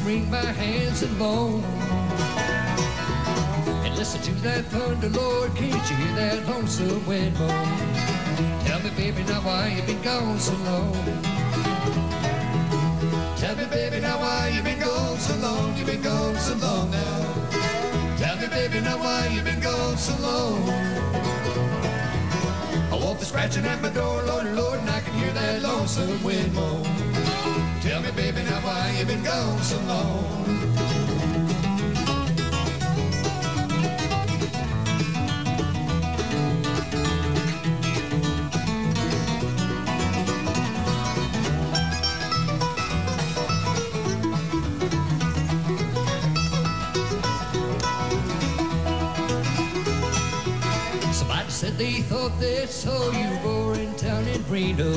wring 0.00 0.30
my 0.30 0.36
hands 0.36 1.02
and 1.02 1.16
moan. 1.18 1.62
And 3.84 3.94
listen 3.96 4.20
to 4.22 4.32
that 4.42 4.64
thunder, 4.66 5.08
Lord, 5.08 5.54
can't 5.54 5.90
you 5.90 5.96
hear 5.96 6.16
that 6.16 6.48
lonesome 6.48 7.06
wind 7.06 7.38
moan? 7.38 7.68
Tell 8.64 8.80
me, 8.80 8.90
baby, 8.96 9.22
now 9.24 9.40
why 9.42 9.68
you 9.76 9.82
been 9.82 10.02
gone 10.02 10.38
so 10.38 10.54
long? 10.64 10.94
Tell 13.36 13.54
me, 13.56 13.66
baby, 13.66 14.00
now 14.00 14.18
why 14.18 14.52
you 14.54 14.62
been 14.62 14.80
gone 14.80 15.18
so 15.18 15.36
long? 15.36 15.76
You 15.76 15.84
been 15.84 16.02
gone 16.02 16.36
so 16.36 16.54
long 16.56 16.90
now. 16.90 18.16
Tell 18.16 18.36
me, 18.38 18.48
baby, 18.48 18.80
now 18.80 18.98
why 18.98 19.28
you 19.28 19.42
been 19.42 19.60
gone 19.60 19.96
so 19.96 20.16
long? 20.22 20.68
I 22.90 22.98
walk 23.00 23.18
the 23.18 23.26
scratching 23.26 23.64
at 23.66 23.80
my 23.82 23.90
door, 23.90 24.22
Lord, 24.22 24.46
Lord, 24.54 24.80
and 24.80 24.90
I 24.90 25.00
can 25.00 25.14
hear 25.14 25.32
that 25.32 25.62
lonesome 25.62 26.22
wind 26.24 26.52
moan. 26.54 27.13
Tell 27.94 28.02
me, 28.02 28.10
baby, 28.10 28.42
now 28.42 28.58
why 28.62 28.92
you 28.98 29.04
been 29.06 29.22
gone 29.22 29.62
so 29.62 29.78
long? 29.82 31.23
Said 51.64 51.78
they 51.78 52.02
thought 52.02 52.32
they 52.40 52.66
saw 52.66 53.10
you 53.10 53.30
over 53.48 53.80
in 53.80 53.94
town 53.94 54.22
in 54.28 54.42
Reno 54.50 54.92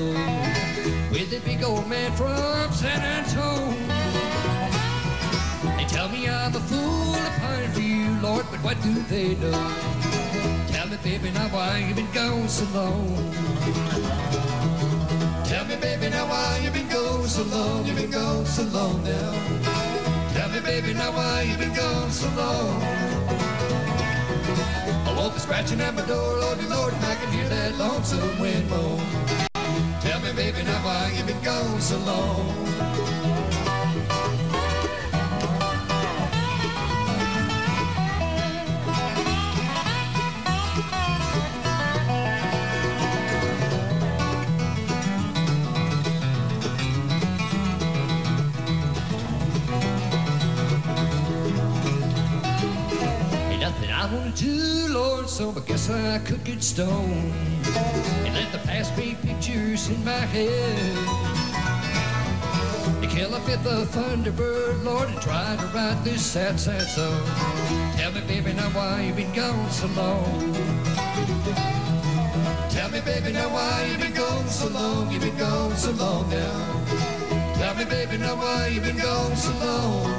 with 1.12 1.32
a 1.32 1.40
big 1.46 1.64
old 1.64 1.88
man 1.88 2.12
from 2.18 2.74
San 2.74 3.00
Antonio. 3.00 3.72
They 5.78 5.86
tell 5.86 6.10
me 6.10 6.28
I'm 6.28 6.54
a 6.54 6.60
fool 6.60 7.14
to 7.14 7.32
pine 7.40 7.72
for 7.72 7.80
you, 7.80 8.10
Lord, 8.22 8.46
but 8.52 8.60
what 8.66 8.82
do 8.82 8.94
they 9.04 9.36
know? 9.36 9.60
Tell 10.68 10.88
me, 10.88 10.98
baby, 11.04 11.32
now 11.32 11.48
why 11.56 11.86
you 11.88 11.96
been 11.96 12.12
gone 12.12 12.50
so 12.50 12.66
long? 12.78 13.16
Tell 15.46 15.64
me, 15.70 15.78
baby, 15.78 16.10
now 16.10 16.28
why 16.28 16.60
you 16.64 16.72
been 16.72 16.90
gone 16.90 17.28
so 17.28 17.44
long? 17.44 17.86
You 17.86 17.94
been 17.94 18.12
gone 18.12 18.46
so 18.46 18.64
long 18.64 19.02
now. 19.06 19.32
Tell 20.34 20.50
me, 20.50 20.60
baby, 20.60 20.94
now 20.94 21.12
why 21.14 21.44
you 21.44 21.56
been 21.58 21.74
gone 21.74 22.12
so 22.12 22.28
long? 22.36 23.27
Won't 25.18 25.34
be 25.34 25.40
scratching 25.40 25.82
at 25.82 25.96
my 25.96 26.06
door, 26.06 26.40
Lordy, 26.40 26.68
Lord, 26.68 26.94
and 26.94 27.04
I 27.04 27.16
can 27.16 27.32
hear 27.34 27.50
that 27.50 27.76
lonesome 27.80 28.40
wind 28.40 28.70
moan. 28.70 29.02
Tell 30.00 30.20
me, 30.22 30.32
baby, 30.34 30.62
now 30.64 30.86
why 30.86 31.12
you 31.18 31.24
been 31.24 31.42
gone 31.42 31.82
so 31.82 31.98
long? 31.98 33.27
I 54.00 54.06
wanna 54.14 54.30
do, 54.36 54.94
Lord, 54.94 55.28
so 55.28 55.50
I 55.50 55.60
guess 55.62 55.90
I 55.90 56.20
could 56.20 56.44
get 56.44 56.62
stoned 56.62 57.34
and 57.66 58.34
let 58.36 58.52
the 58.52 58.60
past 58.60 58.96
be 58.96 59.16
pictures 59.24 59.90
in 59.90 60.06
my 60.06 60.12
head. 60.12 60.98
You 63.02 63.10
kill 63.10 63.34
a 63.34 63.40
fifth 63.40 63.66
of 63.66 63.90
Thunderbird, 63.90 64.84
Lord, 64.84 65.10
and 65.10 65.20
try 65.20 65.56
to 65.56 65.66
write 65.74 66.00
this 66.04 66.24
sad, 66.24 66.60
sad 66.60 66.84
song. 66.84 67.26
Tell 67.98 68.12
me, 68.12 68.22
baby, 68.28 68.54
now 68.54 68.70
why 68.70 69.02
you 69.02 69.14
been 69.14 69.34
gone 69.34 69.72
so 69.72 69.88
long? 69.88 70.54
Tell 72.70 72.92
me, 72.92 73.02
baby, 73.02 73.32
now 73.34 73.50
why 73.50 73.90
you 73.92 73.98
been 73.98 74.14
gone 74.14 74.48
so 74.48 74.68
long? 74.68 75.12
You 75.12 75.20
been 75.20 75.38
gone 75.40 75.76
so 75.76 75.90
long 75.94 76.30
now. 76.30 76.84
Tell 77.56 77.74
me, 77.74 77.86
baby, 77.86 78.20
now 78.20 78.36
why 78.36 78.68
you 78.68 78.80
been 78.80 79.00
gone 79.00 79.36
so 79.36 79.52
long? 79.66 80.18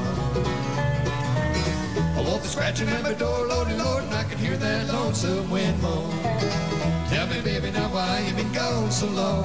I 2.18 2.20
won't 2.20 2.42
scratching 2.42 2.88
at 2.88 3.04
my 3.04 3.12
door, 3.12 3.46
Lord, 3.46 3.67
I 3.67 3.67
can 4.28 4.38
hear 4.38 4.56
that 4.56 4.92
lonesome 4.92 5.50
wind 5.50 5.80
moan. 5.80 6.10
Tell 7.08 7.26
me, 7.28 7.40
baby, 7.40 7.70
now 7.70 7.88
why 7.88 8.24
you 8.26 8.34
been 8.34 8.52
gone 8.52 8.90
so 8.90 9.06
long? 9.06 9.44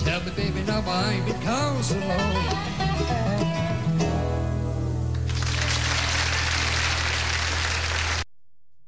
Tell 0.00 0.20
me, 0.22 0.30
baby, 0.36 0.62
now 0.66 0.82
why 0.82 1.14
you 1.14 1.32
been 1.32 1.44
gone 1.44 1.82
so 1.82 1.98
long? 1.98 2.66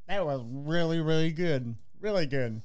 That 0.06 0.24
was 0.24 0.42
really, 0.46 1.00
really 1.00 1.32
good. 1.32 1.74
Really 2.00 2.26
good. 2.26 2.60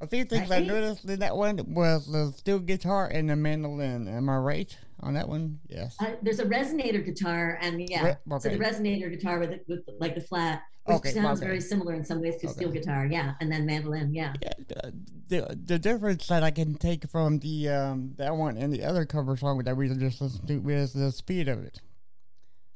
A 0.00 0.06
few 0.06 0.24
things 0.24 0.50
I 0.50 0.60
noticed 0.60 1.04
in 1.04 1.20
that 1.20 1.36
one 1.36 1.74
was 1.74 2.06
the 2.06 2.32
steel 2.32 2.60
guitar 2.60 3.06
and 3.06 3.30
the 3.30 3.36
mandolin. 3.36 4.08
Am 4.08 4.28
I 4.28 4.36
right 4.36 4.76
on 5.00 5.14
that 5.14 5.28
one? 5.28 5.58
Yes. 5.68 5.96
Uh, 6.00 6.12
there's 6.22 6.40
a 6.40 6.44
resonator 6.44 7.04
guitar, 7.04 7.58
and 7.60 7.88
yeah, 7.88 8.04
Re- 8.04 8.16
okay. 8.32 8.48
so 8.48 8.48
the 8.56 8.62
resonator 8.62 9.10
guitar 9.10 9.38
with 9.38 9.60
with 9.68 9.88
like 10.00 10.14
the 10.14 10.20
flat, 10.20 10.62
which 10.84 10.96
okay, 10.96 11.10
sounds 11.10 11.40
okay. 11.40 11.46
very 11.46 11.60
similar 11.60 11.94
in 11.94 12.04
some 12.04 12.20
ways 12.20 12.40
to 12.40 12.48
steel 12.48 12.70
guitar. 12.70 13.06
Yeah, 13.06 13.34
and 13.40 13.50
then 13.50 13.66
mandolin. 13.66 14.14
Yeah. 14.14 14.32
yeah 14.40 14.90
the, 15.28 15.58
the, 15.64 15.78
difference 15.78 16.26
that 16.28 16.42
I 16.42 16.50
can 16.50 16.74
take 16.74 17.08
from 17.08 17.38
the 17.38 17.68
um 17.68 18.14
that 18.16 18.34
one 18.34 18.56
and 18.56 18.72
the 18.72 18.84
other 18.84 19.04
cover 19.04 19.36
song 19.36 19.58
that 19.64 19.76
we 19.76 19.88
just 19.88 20.20
listened 20.20 20.48
to 20.48 20.68
is 20.70 20.92
the 20.92 21.12
speed 21.12 21.48
of 21.48 21.62
it. 21.62 21.80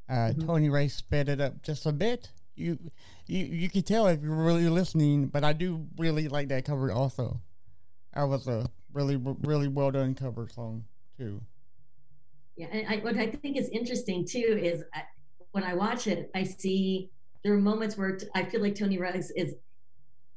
Uh, 0.09 0.15
mm-hmm. 0.15 0.47
Tony 0.47 0.69
Rice 0.69 0.95
sped 0.95 1.29
it 1.29 1.41
up 1.41 1.63
just 1.63 1.87
a 1.87 1.93
bit. 1.93 2.31
You 2.55 2.79
you 3.27 3.45
you 3.45 3.71
can 3.71 3.83
tell 3.83 4.07
if 4.07 4.23
you're 4.23 4.35
really 4.35 4.69
listening, 4.69 5.27
but 5.27 5.43
I 5.43 5.53
do 5.53 5.87
really 5.97 6.29
like 6.29 6.49
that 6.49 6.65
cover 6.65 6.93
also. 6.93 7.41
That 8.15 8.25
was 8.25 8.47
a 8.47 8.69
really 8.93 9.17
really 9.17 9.69
well 9.69 9.91
done 9.91 10.15
cover 10.15 10.49
song 10.49 10.85
too. 11.17 11.41
Yeah, 12.57 12.67
and 12.71 12.87
I, 12.89 12.97
what 12.99 13.17
I 13.17 13.27
think 13.27 13.57
is 13.57 13.69
interesting 13.71 14.27
too 14.27 14.59
is 14.63 14.85
I, 14.95 15.03
when 15.53 15.65
I 15.65 15.75
watch 15.75 16.07
it, 16.07 16.31
I 16.35 16.45
see 16.45 17.11
there 17.43 17.53
are 17.55 17.59
moments 17.59 17.97
where 17.97 18.17
t- 18.17 18.27
I 18.35 18.45
feel 18.45 18.61
like 18.61 18.75
Tony 18.75 18.99
Rice 18.99 19.31
is 19.31 19.55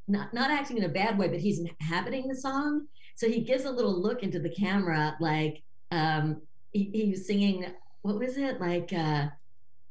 not 0.07 0.33
not 0.33 0.51
acting 0.51 0.77
in 0.77 0.83
a 0.83 0.89
bad 0.89 1.17
way, 1.17 1.27
but 1.27 1.39
he's 1.39 1.59
inhabiting 1.59 2.27
the 2.27 2.35
song. 2.35 2.87
So 3.15 3.27
he 3.27 3.41
gives 3.41 3.65
a 3.65 3.71
little 3.71 3.99
look 3.99 4.23
into 4.23 4.39
the 4.39 4.49
camera, 4.49 5.15
like 5.19 5.63
um, 5.91 6.41
he, 6.71 6.89
he 6.93 7.09
was 7.11 7.25
singing. 7.25 7.65
What 8.01 8.19
was 8.19 8.37
it 8.37 8.59
like? 8.59 8.91
Uh, 8.93 9.27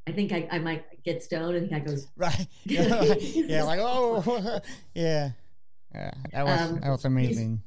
I 0.06 0.12
think 0.12 0.32
I, 0.32 0.46
I 0.50 0.58
might 0.58 1.02
get 1.02 1.22
stoned, 1.22 1.56
and 1.56 1.72
he 1.72 1.80
goes 1.80 2.06
right. 2.16 2.46
yeah, 2.64 3.14
yeah 3.18 3.64
like 3.64 3.80
oh, 3.82 4.60
yeah. 4.94 5.30
Yeah, 5.94 6.10
that 6.32 6.44
was 6.44 6.60
Um, 6.60 6.80
that 6.80 6.90
was 6.90 7.04
amazing. 7.04 7.62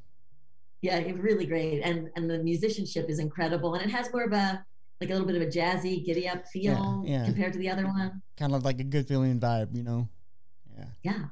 Yeah, 0.80 0.98
it- 0.98 1.18
really 1.18 1.46
great, 1.46 1.82
and 1.82 2.10
and 2.16 2.30
the 2.30 2.38
musicianship 2.38 3.08
is 3.08 3.18
incredible, 3.18 3.74
and 3.74 3.84
it 3.84 3.90
has 3.90 4.12
more 4.12 4.24
of 4.24 4.32
a 4.32 4.64
like 5.00 5.10
a 5.10 5.12
little 5.12 5.26
bit 5.26 5.36
of 5.36 5.42
a 5.42 5.46
jazzy, 5.46 6.04
giddy 6.04 6.28
up 6.28 6.46
feel 6.46 7.04
yeah. 7.06 7.24
compared 7.24 7.52
to 7.52 7.58
the 7.58 7.70
other 7.70 7.86
one. 7.86 8.20
Kind 8.36 8.54
of 8.54 8.64
like 8.64 8.80
a 8.80 8.84
good 8.84 9.06
feeling 9.06 9.38
vibe, 9.38 9.76
you 9.76 9.84
know. 9.84 10.08
Yeah. 10.76 10.84
Yeah. 11.02 11.24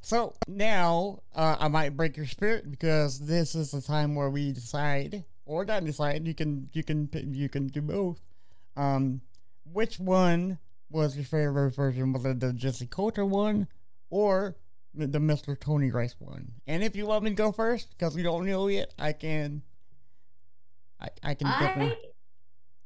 So 0.00 0.34
now 0.46 1.20
uh, 1.34 1.56
I 1.58 1.68
might 1.68 1.96
break 1.96 2.16
your 2.16 2.26
spirit 2.26 2.70
because 2.70 3.18
this 3.18 3.54
is 3.54 3.72
the 3.72 3.80
time 3.82 4.14
where 4.14 4.30
we 4.30 4.52
decide, 4.52 5.24
or 5.44 5.64
not 5.64 5.84
decide. 5.84 6.26
You 6.26 6.34
can 6.34 6.70
you 6.72 6.82
can 6.84 7.08
you 7.32 7.48
can 7.48 7.66
do 7.68 7.82
both. 7.82 8.20
Um, 8.76 9.20
which 9.72 9.98
one 9.98 10.58
was 10.90 11.16
your 11.16 11.24
favorite 11.24 11.74
version? 11.74 12.12
Was 12.12 12.24
it 12.24 12.40
the 12.40 12.52
Jessi 12.52 12.88
Colter 12.88 13.24
one, 13.24 13.66
or 14.08 14.56
the 14.96 15.18
Mr. 15.18 15.58
Tony 15.58 15.90
Rice 15.90 16.16
one? 16.18 16.52
And 16.66 16.82
if 16.82 16.96
you 16.96 17.06
want 17.06 17.24
me 17.24 17.30
to 17.30 17.36
go 17.36 17.52
first, 17.52 17.90
because 17.90 18.14
we 18.14 18.22
don't 18.22 18.46
know 18.46 18.68
yet, 18.68 18.94
I 18.98 19.12
can. 19.12 19.62
I 21.00 21.08
I 21.22 21.34
can. 21.34 21.46
I 21.46 21.96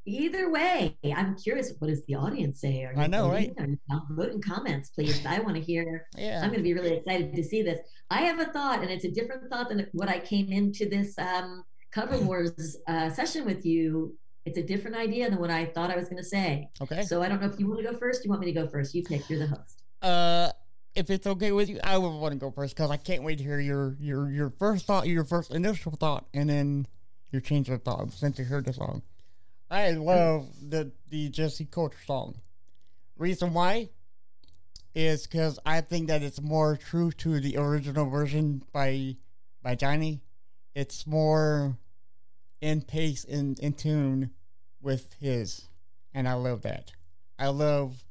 either 0.07 0.51
way, 0.51 0.97
I'm 1.05 1.37
curious. 1.37 1.73
What 1.79 1.89
does 1.89 2.05
the 2.07 2.15
audience 2.17 2.61
say? 2.61 2.83
Are 2.85 2.95
I 2.97 3.07
know, 3.07 3.37
you 3.37 3.55
not 3.89 4.05
voting 4.11 4.41
comments, 4.41 4.91
please? 4.91 5.25
I 5.25 5.41
want 5.41 5.57
to 5.57 5.63
hear. 5.63 6.07
yeah. 6.17 6.41
I'm 6.43 6.49
going 6.49 6.59
to 6.61 6.65
be 6.65 6.75
really 6.75 6.95
excited 6.95 7.35
to 7.35 7.45
see 7.45 7.63
this. 7.63 7.81
I 8.11 8.23
have 8.23 8.41
a 8.41 8.47
thought, 8.47 8.81
and 8.83 8.91
it's 8.91 9.05
a 9.05 9.11
different 9.11 9.51
thought 9.51 9.69
than 9.69 9.87
what 9.93 10.09
I 10.09 10.19
came 10.19 10.51
into 10.51 10.89
this 10.89 11.17
um, 11.19 11.65
cover 11.91 12.19
wars 12.25 12.77
uh, 12.89 13.11
session 13.11 13.45
with 13.45 13.65
you. 13.65 14.17
It's 14.47 14.57
a 14.57 14.63
different 14.63 14.97
idea 14.97 15.29
than 15.29 15.39
what 15.39 15.51
I 15.51 15.67
thought 15.67 15.91
I 15.91 15.97
was 15.97 16.07
going 16.07 16.17
to 16.17 16.29
say. 16.29 16.69
okay. 16.81 17.03
So 17.03 17.23
I 17.23 17.29
don't 17.29 17.41
know 17.41 17.49
if 17.49 17.61
you 17.61 17.69
want 17.69 17.81
to 17.85 17.93
go 17.93 17.97
first. 17.97 18.25
You 18.25 18.31
want 18.31 18.41
me 18.41 18.47
to 18.53 18.59
go 18.59 18.67
first? 18.67 18.95
You 18.95 19.03
pick. 19.05 19.29
You're 19.29 19.41
the 19.41 19.49
host. 19.49 19.83
Uh, 20.01 20.51
if 20.95 21.11
it's 21.11 21.27
okay 21.27 21.53
with 21.53 21.69
you, 21.69 21.79
I 21.85 21.97
would 21.99 22.09
want 22.09 22.33
to 22.33 22.39
go 22.39 22.51
first 22.51 22.75
because 22.75 22.91
I 22.91 22.97
can't 22.97 23.23
wait 23.23 23.39
to 23.39 23.45
hear 23.45 23.61
your 23.61 23.97
your 24.01 24.31
your 24.31 24.51
first 24.59 24.87
thought, 24.87 25.07
your 25.07 25.25
first 25.25 25.53
initial 25.53 25.93
thought, 25.93 26.27
and 26.35 26.51
then 26.51 26.87
your 27.31 27.41
change 27.41 27.69
of 27.71 27.83
thought 27.83 28.13
since 28.13 28.39
you 28.39 28.45
heard 28.45 28.65
the 28.65 28.73
song. 28.73 29.03
I 29.71 29.93
love 29.93 30.49
the 30.61 30.91
the 31.11 31.31
Jessi 31.31 31.71
Colter 31.71 31.97
song. 32.07 32.37
Reason 33.17 33.53
why 33.53 33.91
is 34.95 35.27
because 35.27 35.59
I 35.65 35.81
think 35.81 36.09
that 36.09 36.23
it's 36.23 36.41
more 36.41 36.77
true 36.77 37.13
to 37.13 37.39
the 37.39 37.57
original 37.57 38.11
version 38.11 38.63
by 38.73 39.17
by 39.63 39.77
Johnny. 39.77 40.23
It's 40.75 41.07
more 41.07 41.77
in 42.61 42.83
pace 42.83 43.25
and 43.25 43.59
in 43.61 43.75
tune 43.75 44.31
with 44.83 45.15
his, 45.21 45.69
and 46.13 46.29
I 46.29 46.35
love 46.35 46.63
that. 46.63 46.93
I 47.39 47.49
love 47.49 48.05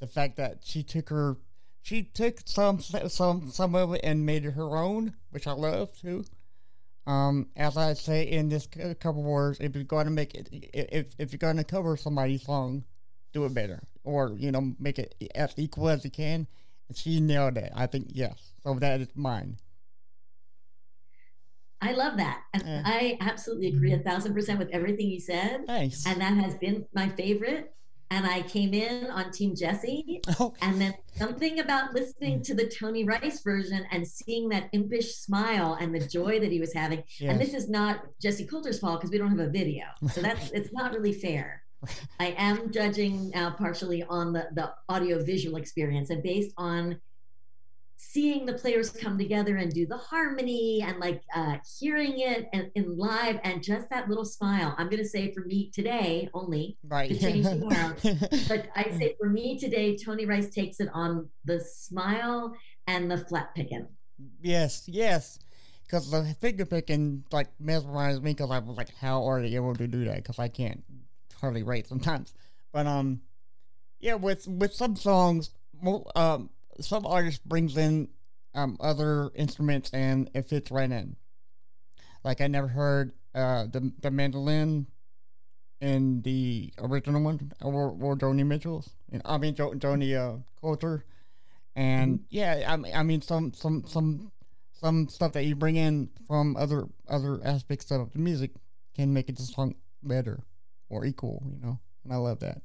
the 0.00 0.06
fact 0.06 0.36
that 0.36 0.58
she 0.64 0.82
took 0.82 1.08
her 1.10 1.36
she 1.84 2.02
took 2.02 2.40
some 2.46 2.80
some 2.80 3.50
some 3.50 3.74
of 3.74 3.92
it 3.92 4.00
and 4.02 4.24
made 4.24 4.46
it 4.46 4.52
her 4.52 4.74
own, 4.74 5.12
which 5.30 5.46
I 5.46 5.52
love 5.52 5.94
too. 6.00 6.24
Um, 7.06 7.48
as 7.56 7.76
I 7.76 7.92
say 7.92 8.22
in 8.22 8.48
this 8.48 8.66
couple 8.66 9.22
words, 9.22 9.60
if 9.60 9.74
you're 9.74 9.84
going 9.84 10.06
to 10.06 10.10
make 10.10 10.34
it, 10.34 10.48
if 10.72 11.14
if 11.18 11.30
you're 11.30 11.38
going 11.38 11.58
to 11.58 11.64
cover 11.64 11.98
somebody's 11.98 12.42
song, 12.42 12.84
do 13.34 13.44
it 13.44 13.52
better, 13.52 13.82
or 14.02 14.32
you 14.34 14.50
know, 14.50 14.72
make 14.80 14.98
it 14.98 15.14
as 15.34 15.52
equal 15.58 15.90
as 15.90 16.06
you 16.06 16.10
can. 16.10 16.46
And 16.88 16.96
she 16.96 17.20
nailed 17.20 17.58
it. 17.58 17.70
I 17.76 17.86
think 17.86 18.06
yes. 18.12 18.52
So 18.62 18.72
that 18.74 19.02
is 19.02 19.08
mine. 19.14 19.58
I 21.82 21.92
love 21.92 22.16
that, 22.16 22.44
and 22.54 22.62
Yeah. 22.66 22.82
I 22.86 23.18
absolutely 23.20 23.66
agree 23.66 23.92
a 23.92 23.98
thousand 23.98 24.32
percent 24.32 24.58
with 24.58 24.70
everything 24.70 25.10
you 25.10 25.20
said. 25.20 25.66
Nice. 25.66 26.06
And 26.06 26.18
that 26.22 26.32
has 26.32 26.54
been 26.54 26.86
my 26.94 27.10
favorite. 27.10 27.74
And 28.14 28.28
I 28.28 28.42
came 28.42 28.72
in 28.72 29.10
on 29.10 29.32
Team 29.32 29.56
Jessi, 29.56 30.20
okay. 30.40 30.56
and 30.62 30.80
then 30.80 30.94
something 31.16 31.58
about 31.58 31.94
listening 31.94 32.38
mm. 32.38 32.44
to 32.44 32.54
the 32.54 32.68
Tony 32.68 33.02
Rice 33.02 33.42
version 33.42 33.84
and 33.90 34.06
seeing 34.06 34.48
that 34.50 34.68
impish 34.72 35.16
smile 35.16 35.76
and 35.80 35.92
the 35.92 36.06
joy 36.06 36.38
that 36.38 36.52
he 36.52 36.60
was 36.60 36.72
having. 36.72 37.02
And 37.20 37.40
this 37.40 37.54
is 37.54 37.68
not 37.68 38.04
Jessi 38.22 38.48
Colter's 38.48 38.78
fault 38.78 39.00
because 39.00 39.10
we 39.10 39.18
don't 39.18 39.30
have 39.30 39.40
a 39.40 39.50
video, 39.50 39.86
so 40.12 40.22
that's 40.22 40.50
it's 40.52 40.72
not 40.72 40.92
really 40.92 41.12
fair. 41.12 41.64
I 42.20 42.36
am 42.38 42.70
judging 42.70 43.30
now 43.30 43.50
partially 43.50 44.04
on 44.04 44.32
the 44.32 44.46
the 44.54 44.72
audio 44.88 45.20
visual 45.24 45.56
experience 45.56 46.10
and 46.10 46.22
based 46.22 46.52
on 46.56 47.00
seeing 48.10 48.46
the 48.46 48.52
players 48.52 48.90
come 48.90 49.18
together 49.18 49.56
and 49.56 49.72
do 49.72 49.86
the 49.86 49.96
harmony 49.96 50.84
and 50.86 50.98
like 50.98 51.22
uh, 51.34 51.56
hearing 51.78 52.20
it 52.20 52.48
and 52.52 52.70
in 52.74 52.96
live 52.96 53.40
and 53.42 53.62
just 53.62 53.88
that 53.90 54.08
little 54.08 54.24
smile. 54.24 54.74
I'm 54.78 54.88
gonna 54.88 55.04
say 55.04 55.32
for 55.32 55.40
me 55.40 55.70
today 55.70 56.28
only, 56.34 56.76
right. 56.84 57.08
to 57.08 57.18
change 57.18 57.46
tomorrow. 57.46 57.94
but 58.48 58.68
I 58.76 58.90
say 58.98 59.16
for 59.18 59.28
me 59.28 59.58
today, 59.58 59.96
Tony 59.96 60.26
Rice 60.26 60.50
takes 60.50 60.80
it 60.80 60.88
on 60.92 61.28
the 61.44 61.60
smile 61.60 62.54
and 62.86 63.10
the 63.10 63.18
flat 63.18 63.54
picking. 63.54 63.88
Yes, 64.42 64.84
yes. 64.86 65.38
Because 65.84 66.10
the 66.10 66.24
finger 66.40 66.66
picking 66.66 67.24
like 67.30 67.48
mesmerized 67.60 68.22
me 68.22 68.32
because 68.32 68.50
I 68.50 68.58
was 68.58 68.76
like, 68.76 68.94
how 68.96 69.24
are 69.24 69.40
they 69.40 69.54
able 69.54 69.74
to 69.74 69.86
do 69.86 70.04
that? 70.06 70.16
Because 70.16 70.38
I 70.38 70.48
can't 70.48 70.82
hardly 71.40 71.62
write 71.62 71.86
sometimes. 71.86 72.34
But 72.72 72.86
um, 72.86 73.20
yeah, 74.00 74.14
with 74.14 74.46
with 74.48 74.74
some 74.74 74.96
songs, 74.96 75.50
um, 76.16 76.50
some 76.80 77.06
artist 77.06 77.46
brings 77.46 77.76
in 77.76 78.08
um 78.54 78.76
other 78.80 79.30
instruments 79.34 79.90
and 79.92 80.30
it 80.34 80.46
fits 80.46 80.70
right 80.70 80.90
in. 80.90 81.16
Like 82.22 82.40
I 82.40 82.46
never 82.46 82.68
heard 82.68 83.12
uh 83.34 83.66
the 83.66 83.92
the 84.00 84.10
mandolin 84.10 84.86
in 85.80 86.22
the 86.22 86.72
original 86.78 87.22
one 87.22 87.52
or, 87.62 87.94
or 88.00 88.16
Joni 88.16 88.46
Mitchell's. 88.46 88.90
I 89.24 89.38
mean 89.38 89.54
jo- 89.54 89.74
Joni 89.74 90.16
uh, 90.16 90.38
Colter. 90.60 91.04
And 91.76 92.20
yeah, 92.30 92.64
I 92.68 92.76
mean, 92.76 92.94
I 92.94 93.02
mean 93.02 93.20
some 93.20 93.52
some 93.52 93.84
some 93.86 94.30
some 94.80 95.08
stuff 95.08 95.32
that 95.32 95.44
you 95.44 95.56
bring 95.56 95.76
in 95.76 96.08
from 96.26 96.56
other 96.56 96.84
other 97.08 97.40
aspects 97.44 97.90
of 97.90 98.12
the 98.12 98.18
music 98.18 98.52
can 98.94 99.12
make 99.12 99.28
it 99.28 99.36
just 99.36 99.54
song 99.54 99.74
better 100.02 100.44
or 100.88 101.04
equal, 101.04 101.42
you 101.50 101.58
know. 101.60 101.78
And 102.04 102.12
I 102.12 102.16
love 102.16 102.40
that. 102.40 102.62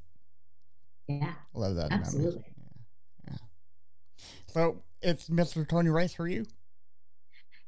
Yeah, 1.08 1.34
I 1.56 1.60
love 1.60 1.76
that. 1.76 1.92
Absolutely. 1.92 2.44
So 4.52 4.82
it's 5.02 5.30
Mr. 5.30 5.68
Tony 5.68 5.90
Rice 5.90 6.14
for 6.14 6.28
you 6.28 6.46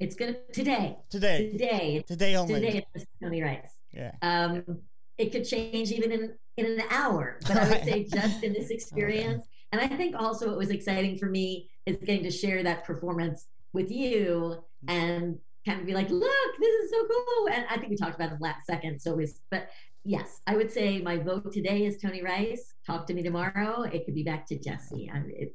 it's 0.01 0.15
gonna 0.15 0.33
today. 0.51 0.97
today. 1.11 1.51
Today, 1.51 2.03
Today 2.07 2.35
only. 2.35 2.55
today 2.55 2.85
it's 2.95 3.05
Tony 3.21 3.43
Rice. 3.43 3.69
Yeah. 3.93 4.11
Um, 4.23 4.79
it 5.19 5.31
could 5.31 5.47
change 5.47 5.91
even 5.91 6.11
in 6.11 6.33
in 6.57 6.65
an 6.65 6.81
hour, 6.89 7.39
but 7.47 7.55
I 7.55 7.69
would 7.69 7.83
say 7.83 8.03
just 8.11 8.43
in 8.43 8.53
this 8.53 8.71
experience. 8.71 9.43
And 9.71 9.79
I 9.79 9.87
think 9.87 10.15
also 10.15 10.47
what 10.47 10.57
was 10.57 10.71
exciting 10.71 11.19
for 11.19 11.27
me 11.27 11.69
is 11.85 11.97
getting 11.97 12.23
to 12.23 12.31
share 12.31 12.63
that 12.63 12.83
performance 12.83 13.45
with 13.73 13.91
you 13.91 14.63
and 14.87 15.37
kind 15.65 15.79
of 15.79 15.85
be 15.85 15.93
like, 15.93 16.09
look, 16.09 16.57
this 16.59 16.75
is 16.83 16.89
so 16.89 17.05
cool. 17.07 17.49
And 17.53 17.65
I 17.69 17.77
think 17.77 17.91
we 17.91 17.95
talked 17.95 18.15
about 18.15 18.33
it 18.33 18.41
last 18.41 18.65
second. 18.65 18.99
So 18.99 19.11
it 19.11 19.17
was, 19.17 19.39
but 19.51 19.69
yes, 20.03 20.41
I 20.47 20.55
would 20.55 20.71
say 20.71 20.99
my 20.99 21.17
vote 21.17 21.51
today 21.51 21.85
is 21.85 21.97
Tony 21.97 22.23
Rice. 22.23 22.73
Talk 22.85 23.07
to 23.07 23.13
me 23.13 23.23
tomorrow. 23.23 23.83
It 23.83 24.05
could 24.05 24.15
be 24.15 24.23
back 24.23 24.45
to 24.47 24.57
Jessi. 24.57 25.09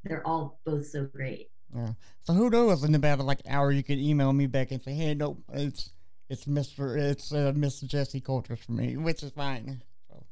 They're 0.04 0.26
all 0.26 0.60
both 0.64 0.86
so 0.86 1.04
great. 1.04 1.50
Yeah. 1.74 1.90
So 2.22 2.32
who 2.32 2.48
knows? 2.48 2.84
In 2.84 2.94
about 2.94 3.18
like 3.20 3.40
an 3.44 3.52
hour, 3.52 3.72
you 3.72 3.82
can 3.82 3.98
email 3.98 4.32
me 4.32 4.46
back 4.46 4.70
and 4.70 4.80
say, 4.80 4.92
"Hey, 4.92 5.14
no, 5.14 5.38
it's 5.52 5.90
it's 6.28 6.46
Mister 6.46 6.96
it's 6.96 7.32
uh, 7.32 7.52
Mister 7.54 7.86
Jessi 7.86 8.22
Colter 8.22 8.56
for 8.56 8.72
me," 8.72 8.96
which 8.96 9.22
is 9.22 9.32
fine. 9.32 9.82
So, 10.08 10.24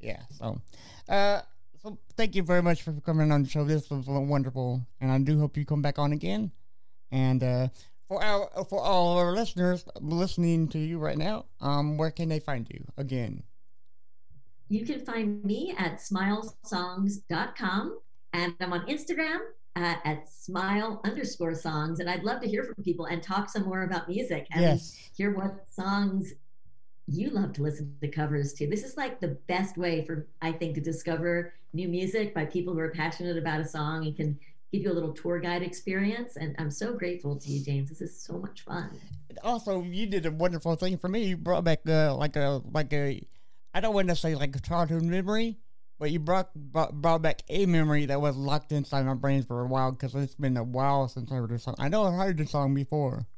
yeah. 0.00 0.22
So, 0.30 0.60
uh, 1.08 1.40
so 1.82 1.98
thank 2.16 2.36
you 2.36 2.42
very 2.42 2.62
much 2.62 2.82
for 2.82 2.92
coming 2.92 3.32
on 3.32 3.42
the 3.42 3.48
show. 3.48 3.64
This 3.64 3.90
was 3.90 4.06
wonderful, 4.06 4.86
and 5.00 5.10
I 5.10 5.18
do 5.18 5.38
hope 5.38 5.56
you 5.56 5.64
come 5.64 5.82
back 5.82 5.98
on 5.98 6.12
again. 6.12 6.52
And 7.10 7.42
uh, 7.42 7.68
for 8.06 8.22
our 8.22 8.48
for 8.68 8.80
all 8.80 9.18
our 9.18 9.32
listeners 9.32 9.84
listening 10.00 10.68
to 10.68 10.78
you 10.78 10.98
right 10.98 11.18
now, 11.18 11.46
um, 11.60 11.96
where 11.96 12.10
can 12.10 12.28
they 12.28 12.38
find 12.40 12.68
you 12.70 12.84
again? 12.96 13.42
You 14.68 14.84
can 14.84 15.04
find 15.04 15.44
me 15.44 15.74
at 15.78 15.98
smilesongs.com 15.98 17.98
and 18.34 18.54
I'm 18.60 18.72
on 18.72 18.86
Instagram 18.86 19.38
uh, 19.76 19.94
at 20.04 20.30
smile 20.30 21.00
underscore 21.04 21.54
songs. 21.54 22.00
And 22.00 22.10
I'd 22.10 22.24
love 22.24 22.42
to 22.42 22.48
hear 22.48 22.64
from 22.64 22.82
people 22.82 23.06
and 23.06 23.22
talk 23.22 23.48
some 23.48 23.64
more 23.64 23.82
about 23.82 24.08
music 24.08 24.46
and 24.50 24.62
yes. 24.62 25.10
hear 25.16 25.34
what 25.34 25.64
songs 25.70 26.34
you 27.06 27.30
love 27.30 27.54
to 27.54 27.62
listen 27.62 27.94
to 28.02 28.08
covers 28.08 28.52
to. 28.54 28.68
This 28.68 28.84
is 28.84 28.96
like 28.96 29.20
the 29.20 29.38
best 29.46 29.78
way 29.78 30.04
for, 30.04 30.26
I 30.42 30.52
think, 30.52 30.74
to 30.74 30.80
discover 30.80 31.54
new 31.72 31.88
music 31.88 32.34
by 32.34 32.44
people 32.44 32.74
who 32.74 32.80
are 32.80 32.90
passionate 32.90 33.38
about 33.38 33.60
a 33.60 33.66
song 33.66 34.06
and 34.06 34.14
can 34.14 34.38
give 34.72 34.82
you 34.82 34.92
a 34.92 34.92
little 34.92 35.12
tour 35.12 35.38
guide 35.38 35.62
experience. 35.62 36.36
And 36.36 36.54
I'm 36.58 36.70
so 36.70 36.92
grateful 36.92 37.36
to 37.36 37.50
you, 37.50 37.64
James. 37.64 37.88
This 37.88 38.02
is 38.02 38.20
so 38.20 38.34
much 38.34 38.62
fun. 38.62 38.90
also 39.42 39.82
you 39.82 40.06
did 40.06 40.26
a 40.26 40.30
wonderful 40.30 40.76
thing 40.76 40.98
for 40.98 41.08
me. 41.08 41.24
You 41.24 41.36
brought 41.38 41.64
back 41.64 41.80
uh, 41.88 42.14
like 42.14 42.36
a 42.36 42.60
like 42.70 42.92
a 42.92 43.22
I 43.78 43.80
don't 43.80 43.94
want 43.94 44.08
to 44.08 44.16
say 44.16 44.34
like 44.34 44.56
a 44.56 44.60
childhood 44.60 45.04
memory, 45.04 45.56
but 46.00 46.10
you 46.10 46.18
brought 46.18 46.52
brought, 46.52 47.22
back 47.22 47.42
a 47.48 47.64
memory 47.64 48.06
that 48.06 48.20
was 48.20 48.36
locked 48.36 48.72
inside 48.72 49.06
my 49.06 49.14
brain 49.14 49.44
for 49.44 49.60
a 49.60 49.68
while 49.68 49.92
because 49.92 50.16
it's 50.16 50.34
been 50.34 50.56
a 50.56 50.64
while 50.64 51.06
since 51.06 51.30
I 51.30 51.36
heard 51.36 51.50
this 51.50 51.62
song. 51.62 51.76
I 51.78 51.88
know 51.88 52.02
I 52.02 52.10
heard 52.10 52.38
this 52.38 52.50
song 52.50 52.74
before 52.74 53.28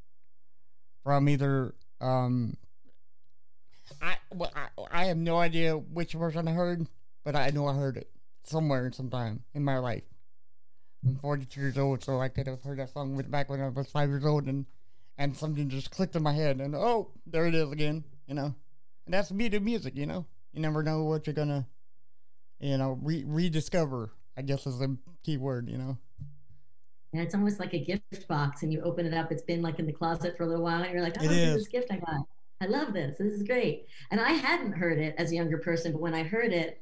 from 1.04 1.28
either 1.28 1.74
um 2.00 2.56
I 4.00 4.16
well 4.34 4.50
I, 4.56 5.02
I 5.02 5.04
have 5.08 5.18
no 5.18 5.36
idea 5.36 5.76
which 5.76 6.14
version 6.14 6.48
I 6.48 6.52
heard, 6.52 6.86
but 7.22 7.36
I 7.36 7.50
know 7.50 7.66
I 7.66 7.74
heard 7.74 7.98
it 7.98 8.08
somewhere 8.42 8.90
sometime 8.92 9.42
in 9.52 9.62
my 9.62 9.76
life. 9.76 10.04
I'm 11.04 11.16
42 11.16 11.60
years 11.60 11.76
old, 11.76 12.02
so 12.02 12.18
I 12.18 12.28
could 12.28 12.46
have 12.46 12.62
heard 12.62 12.78
that 12.78 12.88
song 12.88 13.14
back 13.28 13.50
when 13.50 13.60
I 13.60 13.68
was 13.68 13.90
five 13.90 14.08
years 14.08 14.24
old, 14.24 14.46
and 14.46 14.64
and 15.18 15.36
something 15.36 15.68
just 15.68 15.90
clicked 15.90 16.16
in 16.16 16.22
my 16.22 16.32
head, 16.32 16.62
and 16.62 16.74
oh, 16.74 17.10
there 17.26 17.44
it 17.44 17.54
is 17.54 17.70
again, 17.70 18.04
you 18.26 18.32
know. 18.32 18.54
And 19.10 19.14
that's 19.16 19.30
the 19.30 19.34
beauty 19.34 19.56
of 19.56 19.64
music, 19.64 19.96
you 19.96 20.06
know. 20.06 20.24
You 20.52 20.60
never 20.60 20.84
know 20.84 21.02
what 21.02 21.26
you're 21.26 21.34
gonna, 21.34 21.66
you 22.60 22.78
know, 22.78 22.96
re- 23.02 23.24
rediscover. 23.26 24.12
I 24.36 24.42
guess 24.42 24.68
is 24.68 24.78
the 24.78 24.96
key 25.24 25.36
word, 25.36 25.68
you 25.68 25.78
know. 25.78 25.98
Yeah, 27.12 27.22
it's 27.22 27.34
almost 27.34 27.58
like 27.58 27.74
a 27.74 27.80
gift 27.80 28.28
box, 28.28 28.62
and 28.62 28.72
you 28.72 28.80
open 28.82 29.06
it 29.06 29.12
up. 29.12 29.32
It's 29.32 29.42
been 29.42 29.62
like 29.62 29.80
in 29.80 29.86
the 29.86 29.92
closet 29.92 30.36
for 30.36 30.44
a 30.44 30.46
little 30.46 30.62
while, 30.62 30.80
and 30.84 30.92
you're 30.92 31.02
like, 31.02 31.16
"Oh, 31.18 31.24
It 31.24 31.26
look 31.26 31.36
is. 31.36 31.54
this 31.56 31.66
gift 31.66 31.88
I 31.90 31.96
got. 31.96 32.20
I 32.60 32.66
love 32.66 32.92
this. 32.92 33.18
This 33.18 33.32
is 33.32 33.42
great." 33.42 33.88
And 34.12 34.20
I 34.20 34.30
hadn't 34.30 34.74
heard 34.74 35.00
it 35.00 35.16
as 35.18 35.32
a 35.32 35.34
younger 35.34 35.58
person, 35.58 35.90
but 35.90 36.00
when 36.00 36.14
I 36.14 36.22
heard 36.22 36.52
it, 36.52 36.80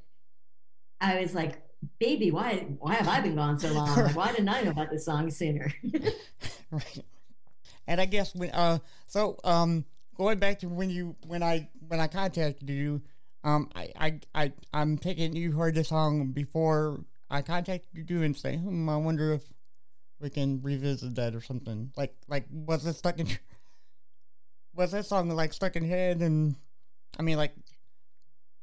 I 1.01 1.23
was 1.23 1.35
like, 1.35 1.63
"Baby, 1.99 2.31
why 2.31 2.67
why 2.79 2.93
have 2.93 3.09
I 3.09 3.23
been 3.23 3.37
gone 3.37 3.59
so 3.59 3.73
long? 3.73 3.89
Like, 3.97 4.15
why 4.15 4.33
didn't 4.33 4.51
I 4.51 4.61
know 4.61 4.73
about 4.73 4.91
this 4.91 5.07
song 5.07 5.31
sooner?" 5.31 5.73
right. 6.71 7.05
And 7.87 8.03
I 8.03 8.05
guess 8.05 8.35
when 8.35 8.51
uh 8.51 8.81
so 9.07 9.39
um 9.45 9.87
going 10.19 10.39
back 10.39 10.59
to 10.61 10.69
when 10.69 10.91
you 10.91 11.17
when 11.27 11.43
I 11.43 11.69
when 11.87 12.01
I 12.01 12.09
contacted 12.09 12.69
you, 12.69 13.01
um 13.45 13.71
I 13.75 13.93
I, 13.97 14.21
I 14.35 14.53
I'm 14.73 14.99
thinking 14.99 15.35
you 15.35 15.53
heard 15.53 15.75
the 15.75 15.85
song 15.85 16.33
before 16.33 17.01
I 17.31 17.43
contacted 17.43 18.11
you 18.11 18.23
and 18.23 18.37
say, 18.37 18.57
hmm, 18.57 18.89
I 18.89 18.97
wonder 18.97 19.33
if 19.33 19.43
we 20.21 20.31
can 20.31 20.61
revisit 20.63 21.15
that 21.15 21.35
or 21.35 21.41
something. 21.41 21.93
Like 21.97 22.15
like 22.27 22.47
was 22.51 22.85
it 22.85 22.95
stuck 22.95 23.19
in 23.19 23.29
was 24.75 24.91
that 24.91 25.07
song 25.07 25.31
like 25.31 25.53
stuck 25.53 25.77
in 25.77 25.85
head 25.85 26.21
and 26.21 26.57
I 27.19 27.23
mean 27.23 27.37
like 27.37 27.55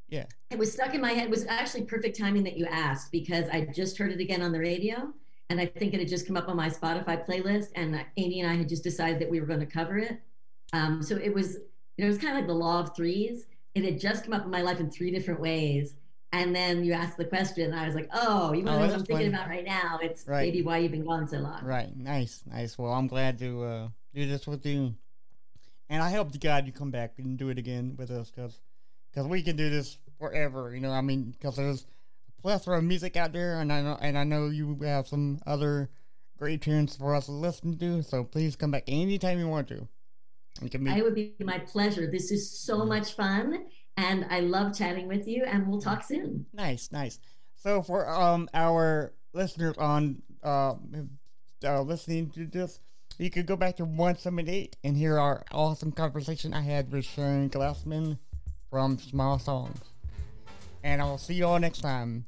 yeah. 0.08 0.26
it 0.52 0.58
was 0.58 0.72
stuck 0.72 0.94
in 0.94 1.02
my 1.02 1.12
head. 1.12 1.26
It 1.26 1.30
was 1.30 1.46
actually 1.48 1.84
perfect 1.84 2.18
timing 2.18 2.44
that 2.44 2.58
you 2.58 2.66
asked 2.66 3.12
because 3.12 3.46
I 3.50 3.62
just 3.62 3.98
heard 3.98 4.12
it 4.12 4.20
again 4.20 4.42
on 4.42 4.52
the 4.52 4.60
radio. 4.60 5.12
And 5.50 5.60
I 5.60 5.66
think 5.66 5.94
it 5.94 6.00
had 6.00 6.10
just 6.10 6.26
come 6.26 6.38
up 6.38 6.48
on 6.48 6.56
my 6.56 6.70
Spotify 6.70 7.26
playlist. 7.26 7.70
And 7.76 8.00
Amy 8.18 8.42
and 8.42 8.50
I 8.50 8.56
had 8.56 8.70
just 8.70 8.84
decided 8.84 9.20
that 9.20 9.30
we 9.30 9.40
were 9.40 9.46
going 9.46 9.60
to 9.60 9.66
cover 9.66 9.98
it. 9.98 10.22
Um, 10.74 11.02
so 11.04 11.16
it 11.18 11.34
was, 11.34 11.56
you 11.98 12.04
know, 12.04 12.06
it 12.06 12.10
was 12.10 12.18
kind 12.18 12.32
of 12.32 12.38
like 12.38 12.48
the 12.48 12.54
law 12.54 12.80
of 12.82 12.96
threes. 12.96 13.48
It 13.74 13.84
had 13.84 14.00
just 14.00 14.24
come 14.24 14.34
up 14.34 14.44
in 14.46 14.52
my 14.52 14.62
life 14.62 14.80
in 14.80 14.90
three 14.90 15.12
different 15.12 15.40
ways. 15.40 15.96
And 16.32 16.54
then 16.54 16.84
you 16.84 16.92
asked 16.94 17.18
the 17.18 17.26
question, 17.26 17.72
and 17.72 17.80
I 17.80 17.86
was 17.86 17.96
like, 17.96 18.10
oh, 18.14 18.52
you 18.52 18.64
want 18.64 18.66
to 18.66 18.72
Oh, 18.72 18.74
know 18.80 18.80
what 18.88 18.94
I'm 18.94 19.06
thinking 19.06 19.28
about 19.30 19.48
right 19.48 19.64
now? 19.64 20.00
It's 20.02 20.28
Right. 20.28 20.42
maybe 20.42 20.62
why 20.64 20.80
you've 20.80 20.92
been 20.92 21.06
gone 21.06 21.28
so 21.28 21.38
long. 21.38 21.64
Right. 21.64 21.96
Nice. 21.96 22.44
Nice. 22.46 22.78
Well, 22.78 22.92
I'm 22.92 23.08
glad 23.08 23.40
to 23.40 23.64
uh, 23.64 23.88
do 24.14 24.26
this 24.28 24.46
with 24.46 24.66
you. 24.66 24.96
And 25.90 26.02
I 26.04 26.12
hope 26.12 26.32
to 26.34 26.40
God 26.40 26.66
you 26.66 26.74
come 26.74 26.92
back 26.92 27.14
and 27.20 27.38
do 27.38 27.50
it 27.50 27.58
again 27.58 27.96
with 27.98 28.10
us 28.12 28.32
because 28.32 28.60
because 29.12 29.28
we 29.28 29.44
can 29.44 29.56
do 29.56 29.70
this 29.70 29.98
forever. 30.20 30.74
You 30.74 30.82
know, 30.82 30.92
I 30.92 31.02
mean, 31.02 31.32
because 31.32 31.56
there's 31.56 31.86
a 32.38 32.42
plethora 32.42 32.80
of 32.80 32.84
music 32.84 33.16
out 33.16 33.32
there, 33.32 33.62
and 33.62 33.72
I 33.72 33.82
know, 33.82 33.98
and 34.02 34.18
I 34.18 34.24
know 34.26 34.48
you 34.48 34.78
have 34.82 35.08
some 35.08 35.40
other 35.46 35.90
great 36.38 36.62
tunes 36.62 36.98
for 36.98 37.16
us 37.16 37.28
to 37.28 37.32
listen 37.32 37.78
to. 37.78 38.02
So 38.04 38.24
please 38.26 38.56
come 38.58 38.72
back 38.72 38.84
anytime 38.88 39.40
you 39.40 39.48
want 39.48 39.68
to. 39.70 39.88
It 40.62 40.96
be, 40.96 41.02
would 41.02 41.16
be 41.16 41.36
my 41.42 41.60
pleasure. 41.60 42.10
This 42.10 42.32
is 42.32 42.50
so 42.50 42.86
much 42.86 43.14
fun. 43.14 43.66
And 43.98 44.26
I 44.30 44.42
love 44.42 44.78
chatting 44.78 45.08
with 45.08 45.28
you. 45.28 45.44
And 45.44 45.68
we'll 45.68 45.82
talk 45.82 46.04
soon. 46.04 46.46
nice, 46.54 46.92
nice. 46.92 47.20
So 47.56 47.82
for 47.82 48.10
um 48.10 48.50
our 48.54 49.14
listeners 49.34 49.78
on 49.78 50.22
uh, 50.44 50.76
uh 51.64 51.82
listening 51.82 52.30
to 52.32 52.46
this, 52.46 52.80
you 53.18 53.30
could 53.30 53.46
go 53.46 53.56
back 53.56 53.78
to 53.78 53.86
178 53.86 54.76
and 54.84 54.98
hear 54.98 55.18
our 55.18 55.44
awesome 55.52 55.92
conversation 55.92 56.54
I 56.54 56.62
had 56.62 56.92
with 56.92 57.06
Sharon 57.06 57.50
Glassman 57.50 58.20
from 58.70 58.98
Smile 59.00 59.40
Songs. 59.40 59.80
And 60.84 61.02
I 61.02 61.06
will 61.06 61.18
see 61.18 61.34
you 61.34 61.48
all 61.48 61.60
next 61.60 61.80
time. 61.80 62.26